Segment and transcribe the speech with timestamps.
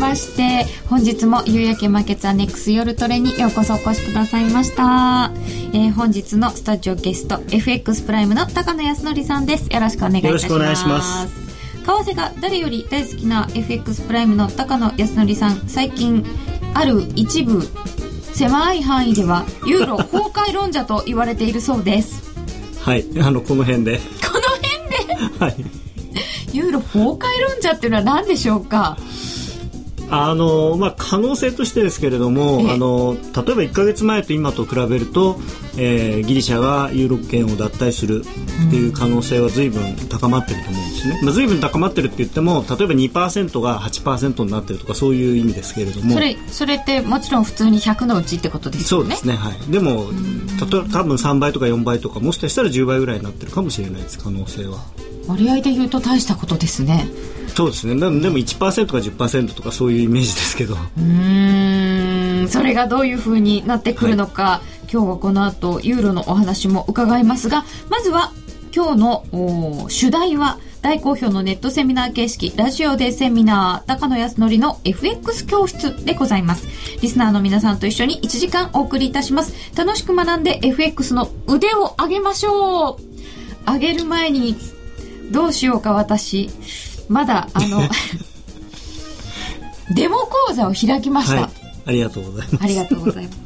[0.00, 5.30] まして本日も夕焼けマーケッツアネックス夜トレにようこそお越しくださいました、
[5.74, 9.68] えー、本日のスタジオゲスト FX プライムの高野康則さんです。
[9.72, 10.48] よろしくお願いいたし
[10.86, 11.28] ます。
[11.84, 16.24] 為替が誰より大好きな FX プライムの高野康則さん最近
[16.74, 17.62] ある一部
[18.32, 22.22] 狭い範囲ではユーロ崩壊論者と言われているそうです。
[22.80, 23.98] はいあのこの辺で。
[23.98, 24.02] こ
[24.34, 24.40] の
[25.20, 25.38] 辺で？
[25.44, 25.56] はい。
[26.52, 28.96] ユーロ崩壊論者っていうのは何でしょうか？
[30.12, 35.38] あのまあ、可能性としてですけれどもあの例えば1か月前と今と比べると、
[35.76, 46.14] えー、ギリシャがユーロ圏を脱退するっていう可能性は随分高まってると思うんですね、まあ、随分高まってるって言っても例えば2%が8%になってるとかそういう意味ですけれども。
[46.14, 49.04] それそれってもちろん普通に100のうちってことですよね？
[49.04, 49.70] そうですねはい。
[49.70, 50.06] でも
[50.58, 54.78] たと多分3倍とか4倍とかもしかしたら10倍ぐらいになってるかもしれないです可能性は。
[55.28, 57.06] 割合で言うと大したことですね
[57.54, 57.94] そうですね。
[57.94, 60.76] でも1%か10%とかそういうイメージですけど。
[60.98, 62.48] うん。
[62.48, 68.32] それがどういうふうになってくるのか、はい、今日はこの後ユーロのお話も伺いますがまずは
[68.74, 76.66] 今日の主題は大好評のネットセミナー形式ラジオでセミナー高野康則の FX 教室でございます。
[77.02, 79.54] リスナーの皆さんと一緒に1時間お送りいたします。
[79.76, 83.70] 楽しく学んで FX の腕を上げましょう。
[83.70, 84.56] 上げる前に
[85.30, 86.48] どうしようか私
[87.10, 87.82] まだあの
[89.94, 91.50] デモ講座を開きました、はい、
[91.86, 92.64] ありがとうございます。
[92.64, 93.38] ありがとうございます。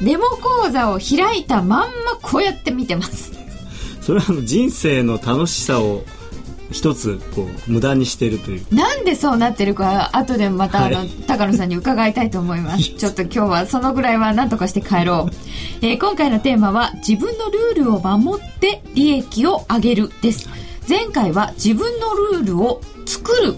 [0.00, 1.88] デモ講座を開いたまんま
[2.22, 3.32] こうやって見てます。
[4.00, 6.04] それは人生の楽しさを
[6.70, 8.66] 一つこう無駄にしてるという。
[8.72, 12.90] なんでそうなってるか後でまたあの、はい、高野さんに伺いたいと思います。
[12.94, 15.34] ちょっと今日はそのぐらいは何とかして帰ろう、
[15.84, 20.48] えー、今回のテーマは自分のルールを守って利益を上げるです
[20.88, 23.54] 前回は自分のルールを作る。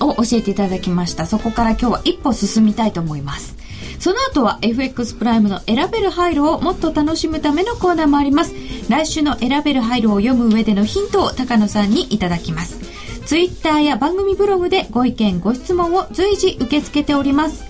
[0.00, 1.26] を教えていただきました。
[1.26, 3.56] そこから今日は一歩進みたいと思います。
[3.98, 8.54] その後は FX プライムの選べる配慮をもっと楽しむためのコーナーもあります。
[8.88, 12.80] 来週の選べる配慮を読む上でのヒントを高野さんにいただきます。
[13.24, 17.64] ツイッターや番組ブログでご意見ご質問を随時受け付けております。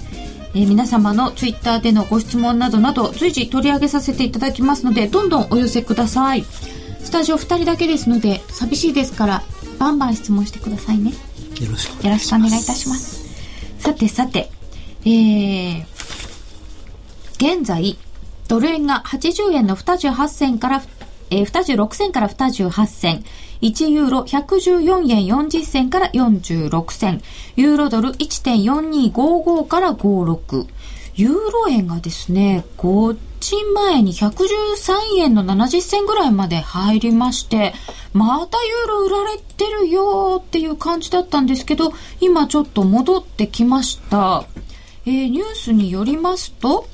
[0.54, 6.44] えー、皆様のツイッターでのご質問などなど随時取り上げさせていただきますのでどんどんお寄せください
[7.04, 9.42] スタジオ2人だけですので寂しいですから
[9.78, 11.12] バンバン質問してくださいね。
[11.60, 13.25] よろしくお願いいたします。
[13.78, 14.50] さてさて
[15.04, 15.84] えー、
[17.37, 17.98] 現在
[18.48, 20.82] ドル円が80円の28銭から、
[21.31, 23.25] えー、26銭から28銭。
[23.60, 27.22] 1ユーロ114円40銭から46銭。
[27.56, 30.66] ユーロドル1.4255から56
[31.16, 37.75] ユーロ円がですね5賃前に113円の70銭ぐらいまで入りまして、
[38.14, 44.47] またユーロ売られてるよっていう感じだったんですけど、今ちょっと戻ってきました。
[45.04, 46.86] えー、ニュースによりますと、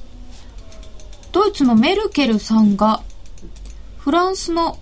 [1.31, 3.05] ドイツのメルケルさんが、
[3.99, 4.81] フランスの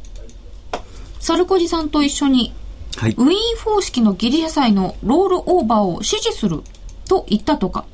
[1.20, 2.54] サルコジさんと一緒に、
[2.96, 6.62] はい、ウィーン方式のギリシャ債のロールオーバーを支持する
[7.06, 7.84] と言ったとか、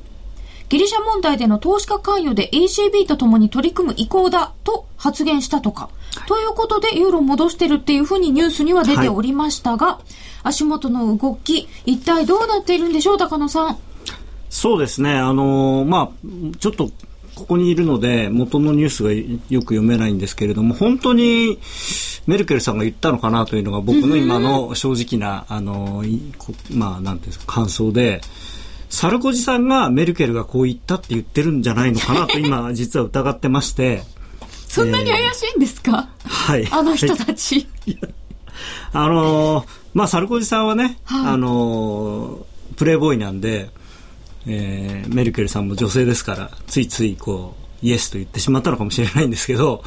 [0.69, 10.03] ギリシャ問題での投資家関与で ECB とともに取り組む意向だと発言したとか、はい、ということでユーロ戻してるっていうふうにニュースには出ておりましたが、はい、
[10.43, 13.77] 足元の動き、一体どうなっているんでしょう、高野さん。
[14.49, 16.89] そうですね、あのー、まあ、ちょっと
[17.35, 21.59] ここにいるので元のニュースがよく読めないんですけれども本当に
[22.25, 26.03] メルケルさんが言ったのかなというのが僕の今の正直な、あの
[26.71, 28.21] まあなんていうんですか感想で
[28.95, 34.03] サルコジさんがメルケルがこう言ったって言ってるんじゃないのかなと今 実は疑ってまして。
[34.69, 36.67] そんなに怪しいんですか、えー、はい。
[36.71, 37.67] あの人たち。
[38.93, 43.69] あのー、まあ、サルコジさんはね、はい、あのー、プレイボーイなんで、
[44.47, 49.83] えー、メルケルさんも女性ですから、ついついこう、イエスと言ってしまったのかもしれないんですけど、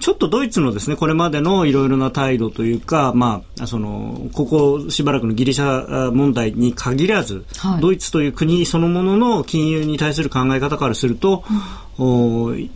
[0.00, 11.44] ちょっとドイツのですね、これまでのいろいろな態度というか、まあ、その、ここしばらくのギリシャ問題に限らず、はい、ドイツという国そのものの金融に対する考え方からすると、
[11.98, 12.70] うん、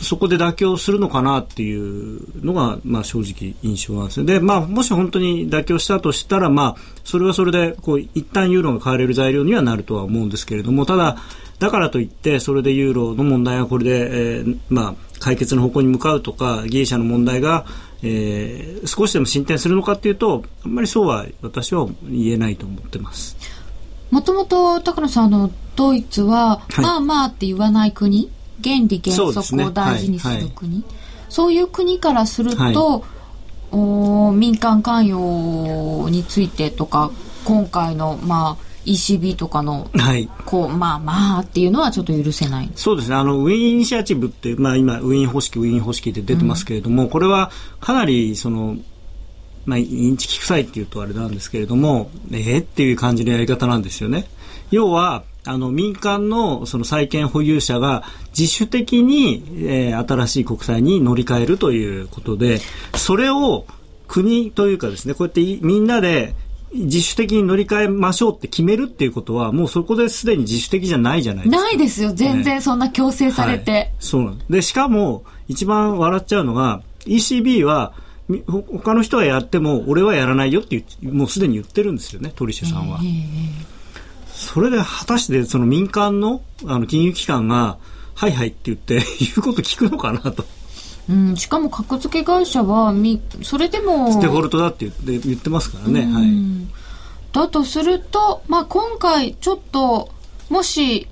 [0.00, 11.18] そこで妥協するのかなっていうのが、まあ、正直印象なんですで、まあ、もし本当に妥協したとしたら、まあ、それはそれで、こう、一旦ユーロが買われる材料にはなるとは思うんですけれども、ただ、
[11.58, 17.64] だからといってそれでユーロの問題がこれで、えーまあ、解決の方向に向かうとかギリシャの問題が、
[18.02, 23.36] えー、少しでも進展するのかというとあんまりそうは私は言えないと思ってます。
[24.10, 28.30] もともと高野さんあのドイツは、はい、まあまあって言わない国
[28.62, 33.04] 原理原則を大事にする国、ねはいはい、そういう国からすると、
[33.72, 37.10] お民間関与についてとか
[37.44, 42.70] 今回のまあ ECB とかの、はい、こう、まあまあっていうのはちょっと許せない。
[42.74, 43.16] そうですね。
[43.16, 47.50] あの、ウィーンイニシアチブって、まあ今、ウィーン方式、ウィーン方式で出てますけれども、うん、これは
[47.80, 48.76] かなり、その、
[49.66, 54.26] まあ、インチキ臭いっていうとあれなんですけれども、えー、っていう感じのやり方なんですよね。
[54.70, 58.04] 要は、あの、民間のその債権保有者が
[58.36, 62.60] 自主的に、えー、新しい国債に乗り換えるということで、
[62.94, 63.66] それを
[64.08, 66.34] 国というかですね、こうやってみんなで
[66.74, 71.62] 自主的に乗り換えましょうって決めるっていうことは、もうそこですでに自主的じゃないじゃないですか。
[71.62, 73.70] ないですよ、全然そんな強制されて。
[73.70, 77.92] はい、そうなんで、しかも、一番笑っちゃうのが、ECB は、
[78.72, 82.98] 他の人はやっても、俺はやらないよってもうすでに言ってるんですよね、トリシェさんは。
[84.34, 87.78] それで果たしてその民間のあの金融機関が、
[88.14, 90.44] はいはいって言って 言うこと聞くのかなと。
[91.08, 96.26] うん、しかも格付け会社はみそれでもステフォルトだって言って言ってますからね、はい、
[97.32, 100.10] だとすると、まあ、今回ちょっと
[100.48, 101.08] もし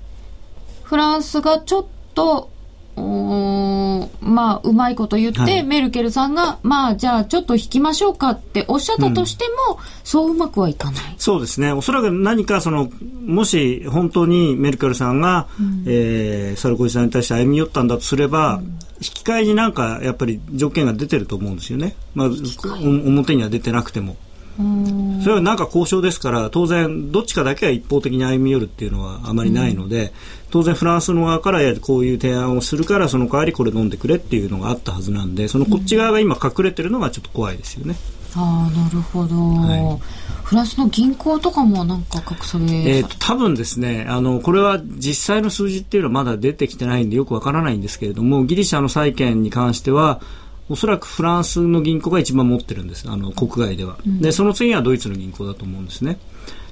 [0.83, 1.85] フランスがちょっ
[2.15, 2.49] と
[2.95, 11.15] まあ、うまいこと言って、はい、メルケルさんが、まあ、じゃあちょっと引きましょうかっておっしゃったとしても、うん、そううまくはいかない。
[11.17, 11.71] そうですね。
[11.71, 12.89] おそらく何かその、
[13.25, 18.69] もし本当にメルケルさんが、うん、えー、サルコジさんに対して歩み寄ったんだとすれば、うん、引
[18.99, 21.95] き換えになんかやっぱり条件が出てると思うんですよね。
[22.15, 24.15] まあ、表には出てなくても。
[24.55, 30.13] それはなんか交渉ですから当然どっちかだけは一方的に歩み寄るっていうのはあまりないので、
[30.51, 37.95] 当然フランスの側からこういう提案をするからその代わりこれ飲んでくれっていうのがあったはずなんでそのこっち側が今隠れてるのがちょっと怖いですよね。
[38.35, 39.99] ああなるほど、はい、
[40.43, 42.65] フランスの銀行とかもなんか隠され
[42.97, 50.21] えーと、多分ですねあのこれは実際の数字っていうのはまだ出てきてないんでよくわからないんですけれどもギリシャの債券に関しては
[50.69, 53.09] おそらくフランスの銀行が一番持ってるんです。
[53.09, 56.17] あの国外では、うん、でその次はドイツの銀行だと思うんですね。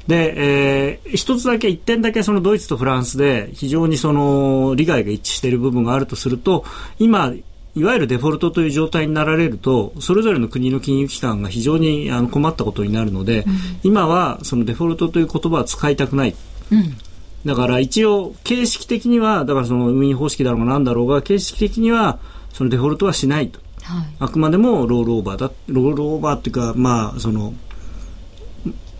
[0.07, 6.65] で、えー、一つだけ、一点だけそのドイツとフランスで非常にその利害が一致している部分があるとすると、
[6.99, 7.33] 今、
[7.73, 13.53] いわゆるデフォルトという状態になられると、それぞれの国の金融機関が非常にあの困ったことになるので、うん、
[13.83, 16.35] 今はそのデフォルトという言葉は使いたくない。
[16.71, 16.97] うん。
[17.45, 22.19] だから一応形式的にはだからその運営方式だろうがなんだろうが形式的には
[22.53, 23.59] そのデフォルトはしないと、
[23.91, 27.53] はい、あくまでもロールオーバーだロールオーバーっていうかまあその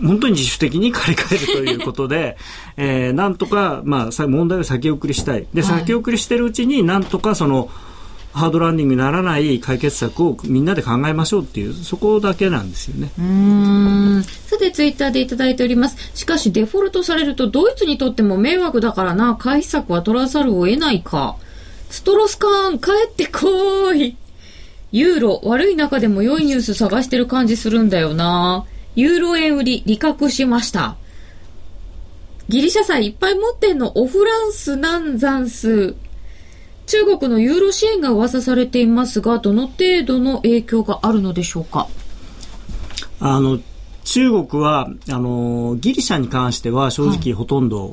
[0.04, 2.38] 本当に自主的に借り換えるということで、
[2.76, 5.46] えー、なんとか、まあ、問題を先送りしたい。
[5.54, 7.70] で、先送りしてるうちに、なんとかその、
[8.34, 13.12] ハードランディングにならない解決策をみんなで考えましょうっていう、そこだけなんですよね。
[13.20, 14.24] うん。
[14.24, 15.98] さて、ツイッターでいただいております。
[16.16, 21.36] しかし、デフォルトされると、ドイツにとっても迷惑だからな、回避策は取らざるを得ないか。
[21.90, 24.16] ストロスカーン、帰ってこい。
[24.92, 28.66] ユーロ、悪い中でも良いニュース探してる感じするんだよな。
[28.96, 30.98] ユーロ円売り、利確しました。
[32.50, 33.94] ギリシャ債いっぱい持ってんの？
[33.96, 35.96] オフランスなんざんす。
[36.88, 41.88] 中国のユーロ支援が噂されていますが、どの程度の影響があるのでしょうか？
[43.22, 43.60] あの、
[44.04, 47.88] 中国はあのギリシャに関しては正直ほとんど、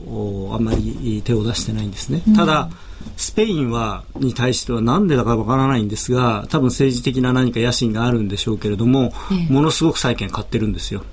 [0.50, 2.22] はい、あんまり手を出してないんですね。
[2.34, 2.70] ただ、
[3.16, 11.04] スペインはに対してはなんでだかわからないんですが多分政治的な何か野心があるんでしょうけれども、ええ、ものすごく債券買ってるんですよ。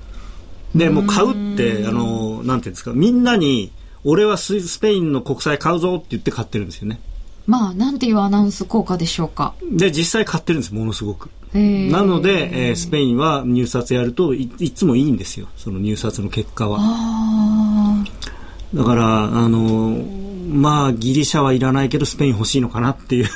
[0.74, 3.72] でもう買うってあのなんていうんですかみんなに
[4.04, 7.00] 俺はスペインの国債買うぞって言って買ってるんですよね。
[7.46, 9.54] まあ、なんていうアナウンス効果でしょうか。
[9.70, 11.30] で、実際買ってるんです、ものすごく。
[11.54, 16.78] なので、えー、スペインは入札やるといいつもいいんですよ、その入札の結果は。
[18.74, 19.96] だから、あの、
[20.46, 23.28] まあ、ギリシャはいらないけど、スペイン欲しいのかなっていう。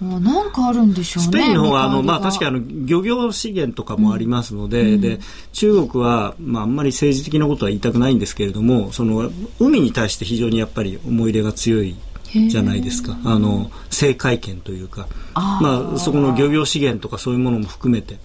[0.00, 1.28] なんかあるんでしょうね。
[1.28, 5.20] スペインの方は、あの、まあ、確かに、あの、漁業資源とかもありますので、うん、で、
[5.52, 11.96] 中国は、まあ、あんまり政治的なことは言いたくないんですけれども、その、海に対して非常にやっぱり思い入れが強い
[12.32, 13.18] じゃないですか。
[13.24, 15.08] あの政界権というか。
[15.34, 18.18] まあ、そこの漁業資源とかそういうものも含めて。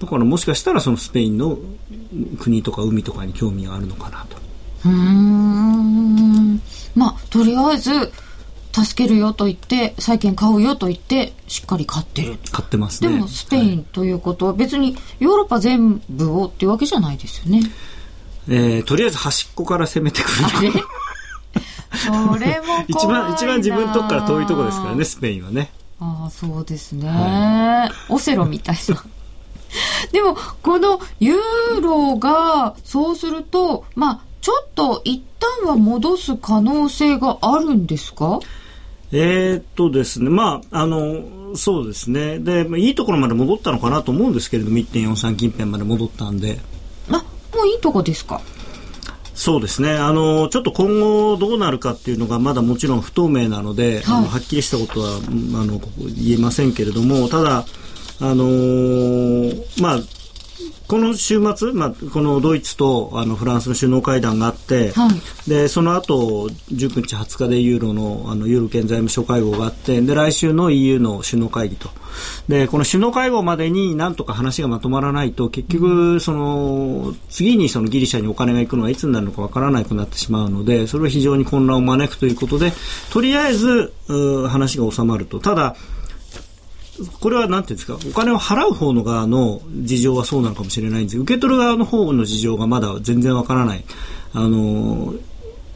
[0.00, 1.58] だからもしかしたらそのスペインの
[2.40, 4.36] 国とか海とかに興味があるのかなと。
[4.86, 4.92] うん。
[4.92, 5.43] まあ
[7.34, 8.12] とりあえず
[8.72, 12.38] 助けるよと言って債券買うよと言ってしっかり買ってる。
[12.52, 13.10] 買ってますね。
[13.10, 17.62] でもスペインということは別にヨーロッパ全部をっていうわけじゃないですよね、
[18.48, 20.34] えー、とりあえず端っこから攻めてくる
[21.96, 25.72] それも 一番一番自分のとこから遠いとこですからねスペインはね。
[25.98, 29.04] ああそうですね、はい、オセロみたいな。
[30.12, 35.22] でもこのユーロがそうするとまあちょっと一
[35.62, 38.40] 旦は戻す可能性があるんですか？
[39.10, 42.38] えー、っとですね、まあ、あの、そうですね。
[42.40, 46.60] で、いいところまで戻ったのかなと思うんですけれども、1.43近辺まで戻ったんで。
[47.08, 47.24] あ、
[47.56, 48.42] もういいとこですか？
[49.34, 55.20] そうですねあのちょっと今後どうなるかっていうのがまだもちろん不透明なので、はい、あのはっきりしたことはあ
[55.64, 55.80] の
[56.22, 57.64] 言えませんけれどもただ
[58.20, 59.98] あのー、まあ
[60.86, 65.08] この週末、まあ、このドイツとあのフランスの首脳会談があって、は
[65.46, 71.90] い、でその後19日、20日でユーロのあのユーロ圏財務省会合があってで来週の EU の首脳会議と。
[72.48, 82.72] でこの首脳会合までになんとか話がまとまらないと結局、その次にそのギリシャにお金が行くのはいつになるのかわからなくなってしまうのでそれは非常に混乱を招くということで
[83.10, 83.92] とりあえず
[84.48, 85.40] 話が収まると。
[85.40, 85.76] ただ
[87.20, 93.84] これはなんていうんですか、お金を払う方の側の事情はそうなのかもしれないんです受け取る側の方の事情がまだ全然わからない。
[94.32, 95.14] あの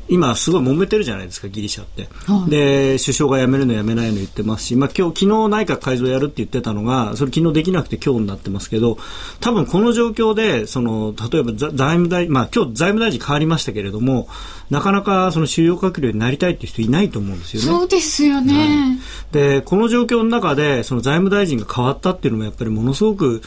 [0.09, 8.99] 今すごい揉めてるじゃないですかギリシャって、はい、で首相が辞めるの辞めないの言ってますし、まあ、今日昨日内閣改造やるって言ってたのがそれ昨日できなくて今日になってますけど
[9.41, 14.29] 多分この状況でその例えば財務大まあ今日財務大臣変わりましたけれども
[14.71, 17.69] なかなかその主要閣僚になりたいっていう人いないと思うんですよね。
[17.69, 18.99] そうですよね、はい、
[19.33, 23.43] でこの状況の中でその財務大臣が変わったっていうのもやっぱりものすごく、うん。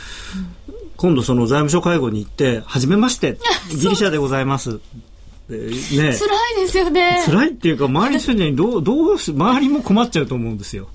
[1.02, 3.40] 今度その財務省会合に行って、はじめまして、
[3.76, 4.80] ギリシャでございます。
[5.58, 6.14] ね、辛い
[6.62, 7.24] ですよね。
[7.26, 10.88] 辛いっていうか、周りの人にどう、どうす、周りも困っちゃうと思うんですよ。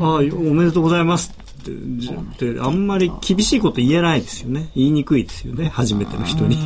[0.00, 4.70] ああ、おめでとうございますって、あんまり厳しいこと言えないですよね。
[4.74, 6.58] 言いにくいですよね、初めての人に。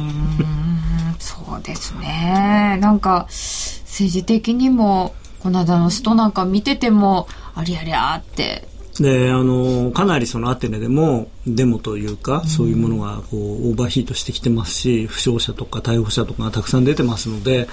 [1.18, 2.78] そうですね。
[2.80, 8.68] なんか、政治的にも、この間の人なんか見てても、ありゃりゃって、
[9.00, 17.68] であのかなりそのアテネでもデモというか、そういうものがこうオーバーヒートしてきてますし負傷者とか逮捕者とかがたくさん出てますので、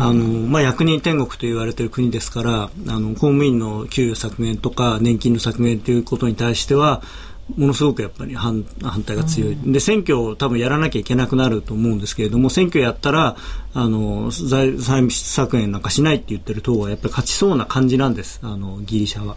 [0.00, 7.02] あのまあ、役人天国と言われている国ですからあの公務員の給与削減とか年金の削減ということに対しては
[7.56, 13.36] ものすごくやっぱり反反対が強い、うん、で選挙を多分やらなきゃいけなくなると思うんですけれども選挙やったら
[13.72, 19.36] あの財務削減なんかしないって言ってる党はやっぱり勝ちそうな感じなんですあのギリシャは。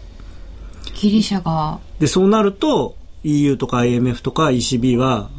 [1.00, 1.80] ギリシャが。
[1.98, 5.30] で、そうなると、EU とか IMF とか ECB は、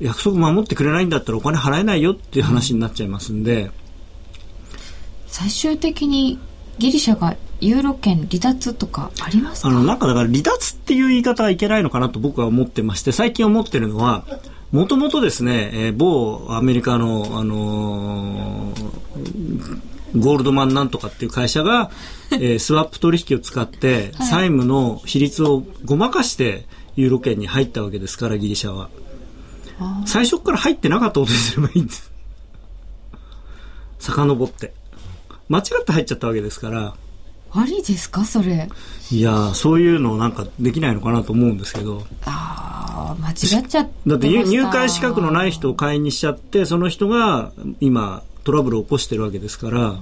[0.00, 3.70] 約束守ってくれないんだったらお金払えないよっていう話になっちゃいますんで。
[5.26, 6.38] 最終的に
[6.78, 14.24] ギリシャがユーロ圏離脱とかありますかあの、なんかだから離脱っていう言い方はいけないのかなと僕は思ってまして、最近思ってるのは、
[14.72, 21.90] もともとですね、えー、某アメリカの、あのーゴールドマンなんとかっていう会社が、
[22.32, 28.88] えー、スワップ取引を使って債務の比率をごまかしてユーロ圏に入ったわけですからギリシャは。
[30.06, 32.10] 最初から入ってなかったことにすればいいんです。
[33.98, 34.72] 遡って。
[35.48, 36.94] 間違って入っちゃったわけですから。
[37.52, 38.24] ありですか？
[38.24, 38.68] それ。
[39.10, 42.06] いやそういうのなんかできないのかなと思うんですけど。
[42.24, 49.94] ああ間違っちゃってだって入会資格のない人を会員にしちゃってその人が今トラブルを起こしてるわけですから、う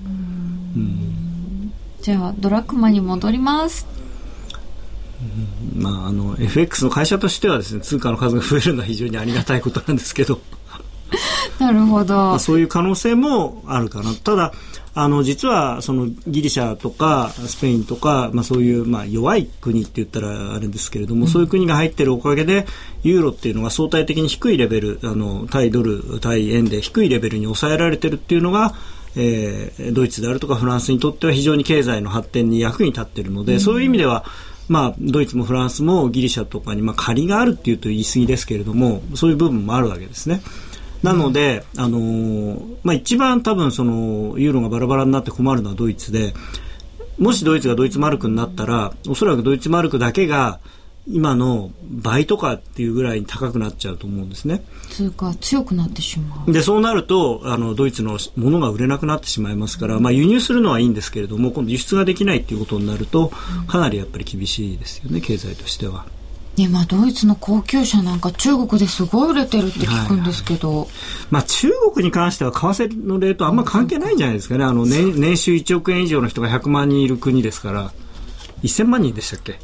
[0.79, 1.73] ん、
[2.03, 3.87] じゃあドラッグマに戻ります。
[5.75, 10.41] まあ、あの FX の会社としてはですね通貨の数が増えるのは非常にありがたいことなんですけど
[11.59, 14.13] なるほど、まあ、そういう可能性もあるかな。
[14.15, 14.53] ただ
[14.97, 22.65] あの実はそのギリシャとかスペインとか、まあ、そういうまあ弱い国って言ったらあれですけれども、うん、そういう国が入ってるおかげで
[23.03, 28.75] ユーロっていうのが相対的に低いレベルあの対ドル対円で低いレベルに抑えられてるっていうのが
[29.17, 34.25] えー、ドイツであるとかフランスにとっては非常に経済の発展に役に立っているので、うん、そういう意味では、
[34.69, 40.43] まあ、ドイツもフランスもギリシャとかに、まあ、借りがあるっていうと言い過ぎですけれどもそういう部分もあるわけですね。
[41.05, 46.33] なので、あのー、まあ、一番多分そのユーロがバラバラになって困るのはドイツで
[47.19, 50.61] もしドイツがドイツマルクになったらおそらくドイツマルクだけが
[51.07, 54.65] 今の倍とかっていうぐらいに高くなっちゃうと思うんですね。
[54.89, 56.51] 通貨強くなってしまう。
[56.51, 63.31] で、そうなると、あの、ドイツのものが売れなくなってしまいますから、まあ輸入するのはいいんですけれども、今度輸出ができないっていうことになると、
[63.67, 66.07] かなりやっぱり厳しいですよね、経済としては。
[66.57, 70.89] 今ドイツの高級車なんか中国ですごい売れてるって聞くんですけど、はいはい、
[71.31, 77.93] まあ、中国に関しては為替のレートあんま関係ないんじゃないですかねあの年年収1億円以上の人が100万人いる国ですから
[78.63, 79.53] 1000万人でしたっけ？
[79.53, 79.57] い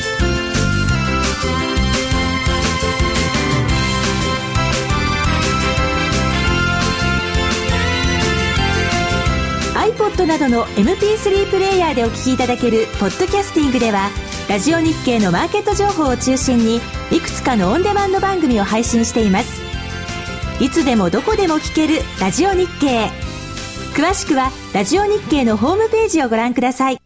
[10.01, 14.09] iPod などの MP3 プレイヤーでお聞きいただけるポッドキャスティングでは
[14.49, 16.77] ラジオ日経のマーケット情報を中心に
[17.11, 19.61] いくつかのオンデマンド番組を配信しています
[20.59, 23.09] いつでもどこでも聞けるラジオ日経
[23.95, 26.97] 詳しくはラジオ日経のホームページをご覧ください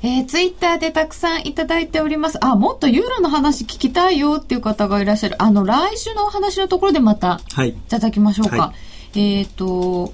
[0.00, 2.38] えー、ツイッターでたくさんいただいております。
[2.40, 5.42] あ、もっとユーロの話聞きたいよっていう方がいらっしゃる。
[5.42, 8.56] あの、来週のお話のところでまた、はいいただきましょうか。
[8.58, 8.72] は
[9.14, 10.12] えっ、と、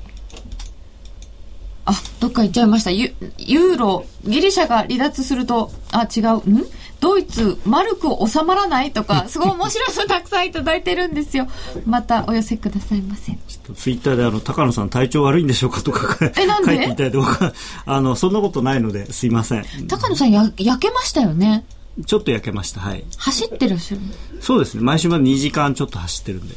[1.87, 2.91] あ、どっか行っちゃいました。
[2.91, 6.65] ユユーロ、ギリシャが離脱すると、あ、違う、ん？
[7.01, 11.47] ドイツ、丸く収まらないとか、 すごい面白いのたくさんいただいてるんですよ。
[11.85, 13.37] またお寄せくださいませ。
[13.77, 16.73] ツイッターであの高野さん体調悪いんでしょうかとかえなんで？
[16.77, 17.53] 書いていただいて僕は
[17.85, 21.65] あのそんなことないのですいません高野さんや、焼けましたよね？
[22.07, 24.01] ちょっと焼けましたはい走ってらっしゃる。
[24.41, 26.55] そうですね毎週まで2時間ちょっと走ってるんで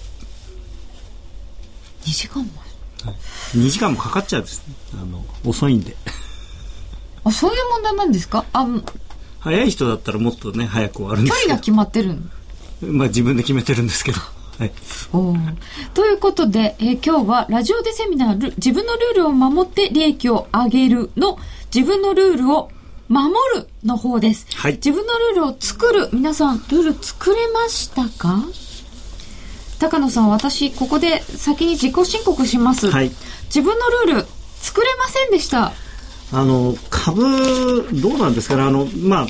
[2.07, 2.49] 2時間
[3.05, 3.13] 前。
[3.63, 4.73] 2時間もかかっちゃうんですね。
[5.01, 5.95] あの遅いんで。
[7.23, 8.45] あ、そういう問題なんですか？
[8.53, 8.65] あ、
[9.39, 12.31] 早い人だったらもっとね早く終わるんですけど距離が決まってるん
[12.81, 14.19] まあ自分で決めてるんですけど。
[14.57, 14.71] はい。
[15.13, 15.55] おー。
[15.93, 21.37] ということで、えー今日はラジオでセミナール自分のルールを守って利益を上げるの
[21.73, 22.71] 自分のルールを
[23.07, 24.47] 守るの方です。
[24.55, 24.73] はい。
[24.73, 26.09] 自分のルールを作る。
[26.11, 28.43] 皆さん、ルール作れましたか？
[29.79, 32.89] 高野さん、私、ここで先に自己申告します。
[32.89, 33.11] はい。
[33.45, 34.27] 自分のルール、
[34.61, 35.73] 作れませんでした。
[36.33, 38.63] あの株どうなんですかね。
[38.63, 39.27] あのまあ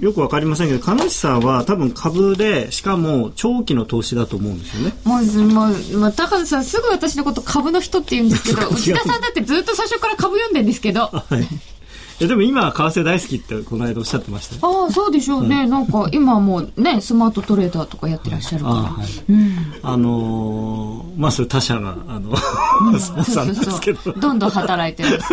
[0.00, 4.94] よくわかりませんけど金内さんは多分株でしかも長期の投資だと思うんですよね。
[5.04, 11.46] もう、もう、もう高野さん、すぐ私のこと株の人って言うんですけど、内田さんだってずっと最初から株読んでんですけど、はいい
[12.22, 15.66] やでも今は為替大好きってこの間おっしゃってましたよああ、そうでしょうね。
[15.66, 18.76] なんか、今はもうね、スマートトレーダーとかやってらっしゃるから。
[18.76, 19.56] あはいうん。
[19.82, 22.34] あのーまあそれ他社があの
[22.98, 25.20] スポンサーなんですけどどんどん働いてる。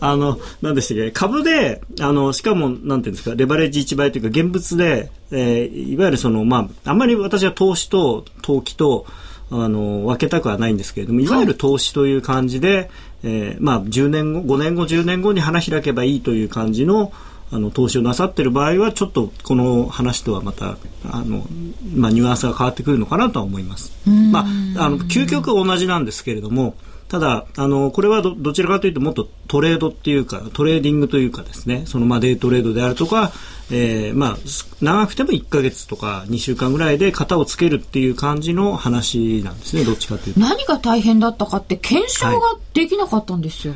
[0.00, 9.06] あの、なんでしたっけ、株で、あの、しかも、なんていうんですか、レバレッジ1倍というか、現物で、えーいわゆるその、まあ、あんまり私は投資と投機と、
[9.52, 12.90] あの、分けたくはないんですけれども、いわゆる投資という感じで、
[13.22, 17.12] えーまあ、10年後、5年後、10年後に花開けばいいという感じの、
[17.50, 20.78] あの、投資をなさっている場合は、ちょっと、この話とはまた、
[21.10, 21.46] あの、
[21.94, 23.92] まあ、ニュアンスが変わってくるのかなとは思います。
[24.06, 24.42] まあ、
[24.84, 26.74] あの、究極は同じなんですけれども、
[27.12, 33.32] ただ、あの、これはどどちらかというともっとトレードっていうか、トレーディングというかですね、そのまあデイトレードであるとか、
[33.70, 40.40] えーまあ、す長くても1ヶ月とか2週間ぐらいで片をつけるっていう感じの話なんですね、どっちかというと。
[40.40, 43.74] 何が大変だったかって検証ができなかったんですよ。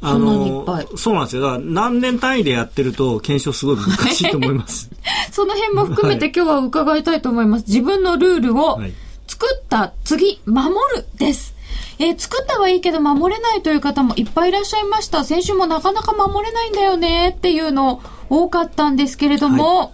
[0.00, 0.86] あそんなにいっぱい。
[0.94, 1.42] そうなんですよ。
[1.42, 4.92] だから何年単位でやってると検証すごい難しいと思います。
[5.32, 7.64] その辺も含めて今日は伺いたいと思います。
[7.66, 8.92] 自分のルールをはい
[9.26, 11.55] 作った次、守るです。
[11.98, 15.24] えー作ったはいいけど守れないという方もいっぱいいらっしゃいました。
[15.24, 19.92] 先週もなかなか守れないんだよねっていうの多かったんですけれども、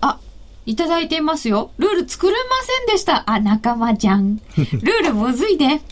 [0.00, 0.18] あ、
[0.66, 1.70] いただいていますよ。
[1.78, 3.24] ルール作れませんでした。
[3.26, 4.36] あ、仲間じゃん。
[4.56, 5.82] ルールむずいね。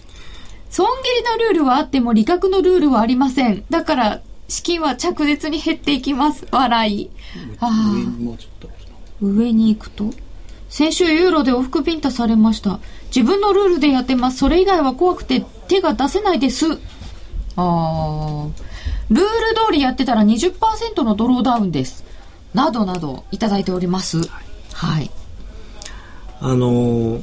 [0.68, 3.64] 損切りのルールはあっても利確のルールはありません。
[3.70, 6.46] だから、資金は着実に減っていきます。
[6.50, 7.10] 笑い。
[7.60, 8.28] あー
[9.20, 10.10] 上に行くと？
[10.68, 12.80] 先週ユーロで往復ビンタされました。
[13.14, 14.38] 自分のルールでやってます。
[14.38, 16.66] それ以外は怖くて手が出せないです。
[17.56, 18.50] あー。
[19.10, 19.26] ルール
[19.66, 22.04] 通りやってたら20%のドローダウンです。
[22.54, 24.20] などなどいただいております。
[24.72, 25.10] はい。
[26.40, 27.20] あの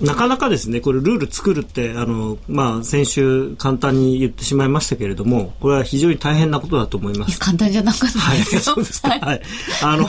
[0.00, 7.38] なかなかですね、これルール作るって、あの、まあ、先週簡単に言ってしまいましたけれども、これは非常に大変なことだと思います。
[7.38, 8.60] 簡単じゃなかったはい、ですよ。
[8.62, 9.10] そうですか。
[9.10, 9.42] はいはい。
[9.82, 10.04] あの、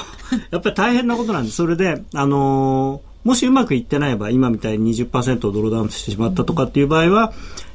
[0.52, 1.58] やっぱり大変なことなんです。
[1.58, 7.33] それで、あのーもしうまくいってない場合、今みたいに20%をドローダウンしてしまったとかっていう場合は、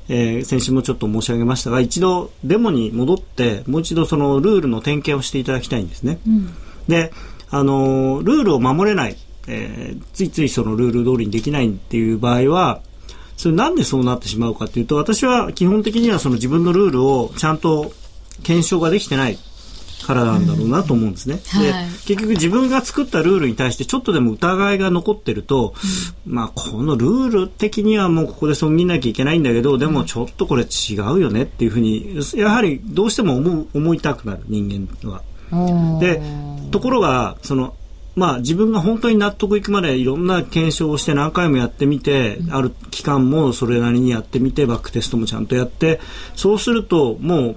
[0.09, 6.19] えー、先週もちょっと申し上げましたが、一度デモに戻って、もう一度そのルールの点検をしていただきたいんですね。
[6.27, 6.55] うん、
[6.89, 7.13] で、
[7.51, 12.81] あのー、ルールを守れない、えー、ついついそのルール通りにできないっていう場合は、
[13.37, 17.93] それなんでそうなってしまうかというと、私は基本的にはその自分のルールをちゃんと
[18.43, 19.39] 検証ができてない
[20.07, 21.41] からなんだろうなと思うんですね。
[21.57, 25.75] うん、で、はい、結局自分が作ったルールに対してちょっとでも疑いが残ってると、
[26.27, 35.23] うん、まあこのルール的にはもうここで損切んなきゃいけないんだけど、でもちょっとこれ違うよねっていうふうに、やはりどうしても思う思いたくなる人間は。
[36.01, 36.21] で、
[36.71, 37.75] ところが、その
[38.19, 46.01] まあ、自分が本当に納得いくまでいろんな検証をして何回もやってみて、ある期間もそれなりにやってみてバックテストもちゃんとやって
[46.35, 47.57] そうするともう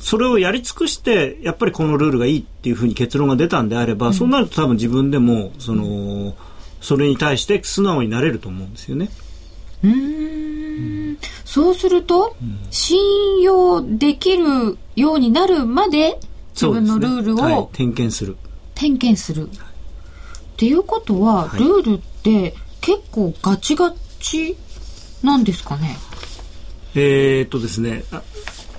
[0.00, 6.34] それをやり尽くしてやっぱりこのルールがいいっていうふうに結論が出たんであれば、うん、そうなると多分自分でもその
[6.80, 9.10] それに対して素直になれると思うんですよね。
[9.84, 11.18] うん。
[11.44, 16.18] そうすると、うん、信用できるようになるまで
[16.54, 18.36] 自分のルールを、ねはい、点検する。
[18.74, 19.48] 点検する。
[19.48, 19.48] っ
[20.56, 24.56] ていうことは、はい、ルールって結構ガチガチ
[25.22, 25.96] なんですかね？
[26.94, 28.04] えー、っとですね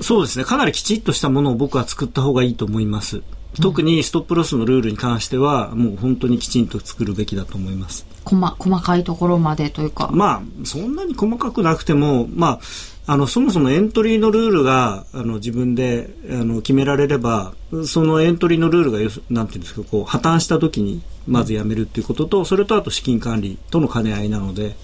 [0.01, 0.45] そうですね。
[0.45, 3.21] かなりきちっとしたものを僕は作った方がいいと思います。
[3.59, 8.05] 特にストップロスのルールに関してはもう本当にきちんと作るべきだと思います。
[8.23, 10.09] 細細かいところまでというか。
[10.13, 12.59] まあそんなに細かくなくてもまあ
[13.07, 17.53] あのそもそもエントリーのルールがあの自分であの決められれば
[17.85, 24.75] そのエントリーのルールがなんていうんですかこう破綻した時にまずやめるっていうこととそれとあと資金管理との兼ね合いなので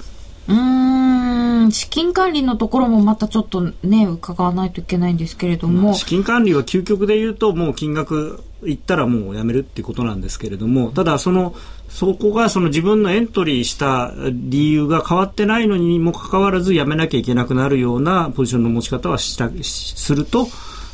[0.48, 1.72] うん。
[1.72, 11.54] 資金管理のところもまたちょっとね伺わないといけないんですけれども、資金管理は究極で言うともう金額いったらもうやめるっていうことなんですけれどもただその
[11.90, 20.48] そこがその自分のエントリーした理由が変わってないのにもかかわらずやめなきゃいけなくなるようなポジションの持ち方はしたすると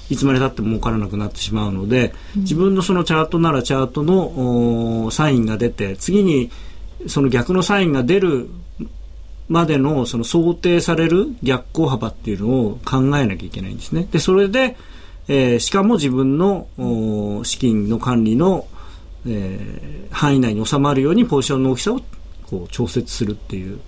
[0.10, 6.52] いつまでたっても儲からなくなってしまうので、自分のそのチャートならチャートのサインが出て次に
[7.08, 8.50] その逆のサインが出る
[9.50, 14.08] までのその想定される逆行幅っていうのを考えなきゃいけないんですね。
[14.12, 14.78] で、それで、
[15.28, 16.68] えー、しかも自分の
[17.44, 18.68] 資金の管理の、
[19.28, 22.02] えー、範囲内に収まるようにポジションの大きさを
[22.46, 23.80] こう調節するっていう。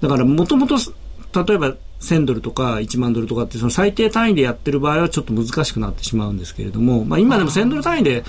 [0.00, 8.24] だからもともと例えば1000ドルとか1万ドルとかってその最低単位でやってる場合はちょっと難しくなってしまうんですけれども、まあ、今でも1000ドル単位で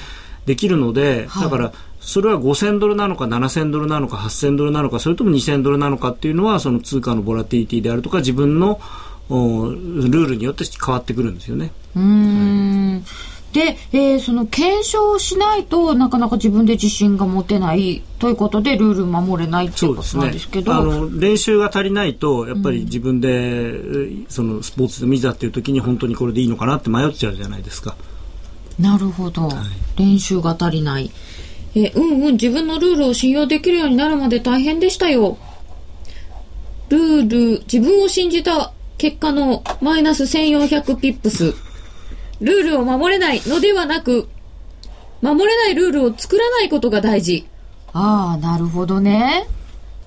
[0.46, 1.74] できるので、だから
[2.06, 8.80] それは5000ドルなのか7000ドルなのか8000ドルなのかそれとも2000ドルなのかっていうのはその通貨のボラティリティであるとか自分の
[9.28, 11.72] ルールによって変わってくるんですよね。
[11.96, 13.04] うん、
[13.54, 27.96] で、えー、その検証をしないとなかなか自分で自信が持てないということでルール守れないっていうことなんですけど、ね、あの練習が足りないとやっぱり自分で、うん、そのスポーツでもいざっていう時に本当にこれでいいのかなって迷っちゃうじゃないですか。
[28.80, 29.54] なるほど、は
[29.98, 31.12] い、練習が足りない。
[31.76, 35.38] えうんうん、自分のルールを信用できるようになるまで大変でしたよ。
[36.90, 41.54] ルール、自分を信じた結果のマイナス1400ピップス。
[42.40, 44.30] ルールを守れないのではなく、
[45.22, 47.46] 守れないルールを作らないことが大事。
[47.94, 49.48] ああ、なるほどね。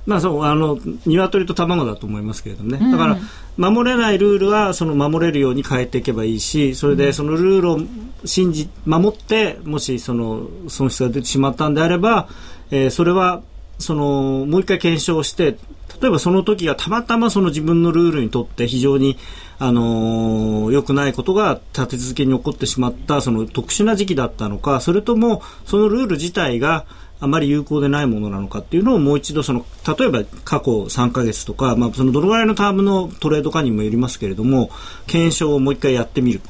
[0.08, 2.78] まあそう、あの、鶏と卵だと思いますけれどもね。
[2.90, 3.18] だから、
[3.58, 7.80] 守れないルールは、その守れるように変えていけばいいし、それでそのルールを
[8.24, 12.26] 信じ、守って、もしその損失が出てしまったんであれば、
[12.70, 13.42] えー、それは、
[13.78, 15.58] その、もう一回検証して、
[16.00, 19.18] 例えばその時がたまたまその自分のルールにとって非常に、
[19.58, 26.86] あのー、良くないことが立て続けに起こってしまったその特殊な時期だったのかそれともそのルール自体が
[27.20, 29.66] あまり有効でないものなのかっていうのをもう一度その
[29.98, 34.70] 例えば過去3か月とか、まあ、そのどのぐらいのタームのトレードかにもよりますけれども
[35.06, 36.40] 検証をもう一回やってみる。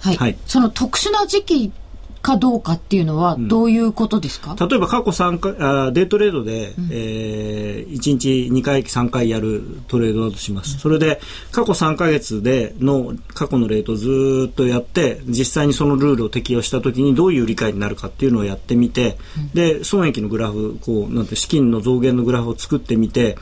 [0.00, 1.72] はい、はい、その特殊な時期
[2.22, 19.18] かどうかっていうのはどういうことですか、うん、例えば過去3回あデートレードで、うん、えー、1日2回3回やるトレードだとします、うん、それで過去3か月での過去のレートをずっとやって実際にそのルールを適用した時にどういう理解になるかっていうのをやってみて、
[19.54, 23.36] で損益のグラフこうなんて資金の増減のグラフを作ってみて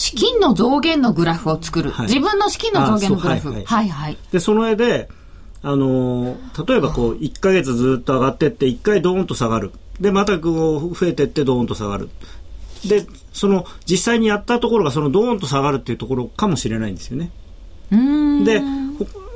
[0.00, 3.52] 資金の増減のグラフを作る、はい、自分の資金の増減のグラフ。
[3.52, 4.18] はい、はい、はい。
[4.32, 5.08] でその上で
[5.62, 12.08] あの例えばこう1か月ずっと上がってって1回ドーンと下がるでまたこう増えてってドーンと下がる
[12.86, 17.30] でその実際にやったところがそのドーンと下がるっていうところかもしれないんですよね。
[18.44, 18.62] で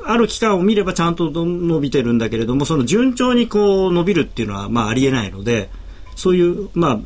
[0.06, 5.70] ある期間を見ればちゃんと伸びてるんだけれどもその順調にこう伸びるっていうのはまあありえないので
[6.16, 7.00] そういうまあ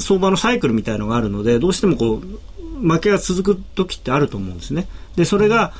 [0.00, 4.86] 相場のサイクルみたいのがあるのでどうしてもこう負けが続く時ってあると思うんですね。
[5.16, 5.72] でそれが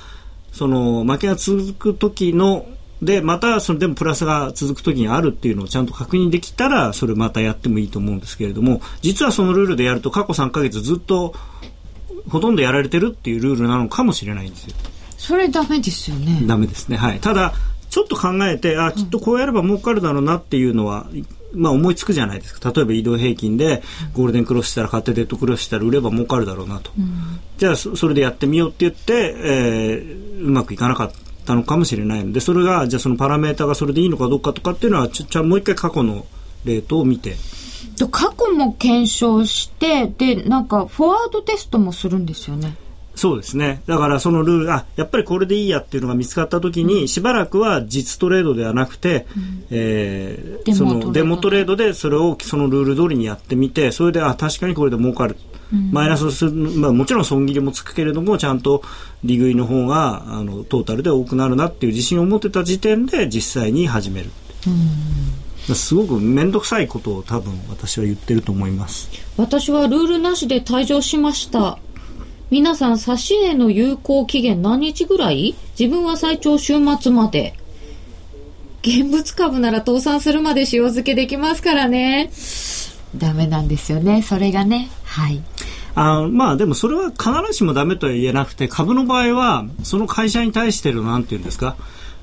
[0.54, 2.66] その負けが続く時の
[3.02, 11.34] でまたそれでもプラスが続く時にあるっていうのをちゃんと確認できたらそれまたやってもいいと思うんですけれども実はそのルールでやると過去3ヶ月ずっと
[12.28, 14.74] ほとんどやられてるっていうルールなのかもしれないんですよ。
[15.18, 16.42] それダメですよね。
[16.46, 16.96] ダメですね。
[16.96, 17.20] はい。
[17.20, 17.54] ただ、
[17.90, 21.06] ちょっと考えて、あ、きっとこうやれば儲かるだろうなっていうのは、
[21.54, 22.72] まあ思いつくじゃないですか。
[22.72, 26.90] 例えば移動平均でゴールデンクロスしたら買ってデッドクロスしたら売れば儲かるだろうなと。
[26.98, 31.12] うん、じゃあそれでやってみようって言って、えー、うまくいかなかっ
[31.44, 36.26] たのかもしれないので、それが、じゃあそのパラメータがそれでいいのかどうかとかっていうのは、ちゃもう一回過去の
[36.64, 37.36] レートを見て。
[38.10, 42.76] 過去も検証して、で、なんかフォワードテストもするんですよね。
[43.14, 43.82] そうですね。
[43.86, 55.36] だからそのルール、あ、やっぱりこれでいいやっていうのが見つかったときに、しばらくは実トレードではなくて、うん、えー、そのデモトレードでそれをそのルール通りにやってみて、それで、あ、確かにこれで儲かる。
[55.72, 58.82] うん、マイナスする、まあもちろん損切りもつくけれども、ちゃんと
[59.22, 64.30] 利食いの方が、あの、トータルで多くなるなっていう自信を持ってた時点で実際に始める。
[65.68, 69.08] うん、すごく面倒くさいことを多分私は言ってると思います。
[69.36, 71.78] 私はルールなしで退場しました。
[72.50, 75.54] 皆さん、差し値の有効期限何日ぐらい？
[75.78, 77.54] 自分は最長週末まで。
[78.82, 82.30] 現物株なら倒産するまで塩漬けできますからね。
[83.16, 84.20] ダメなんですよね。
[84.20, 84.90] それがね。
[85.04, 85.42] はい。
[85.94, 91.76] あまあでもそれは必ずしもダメとは言えなくて株の場合はその会社に対してのなんていうんですか？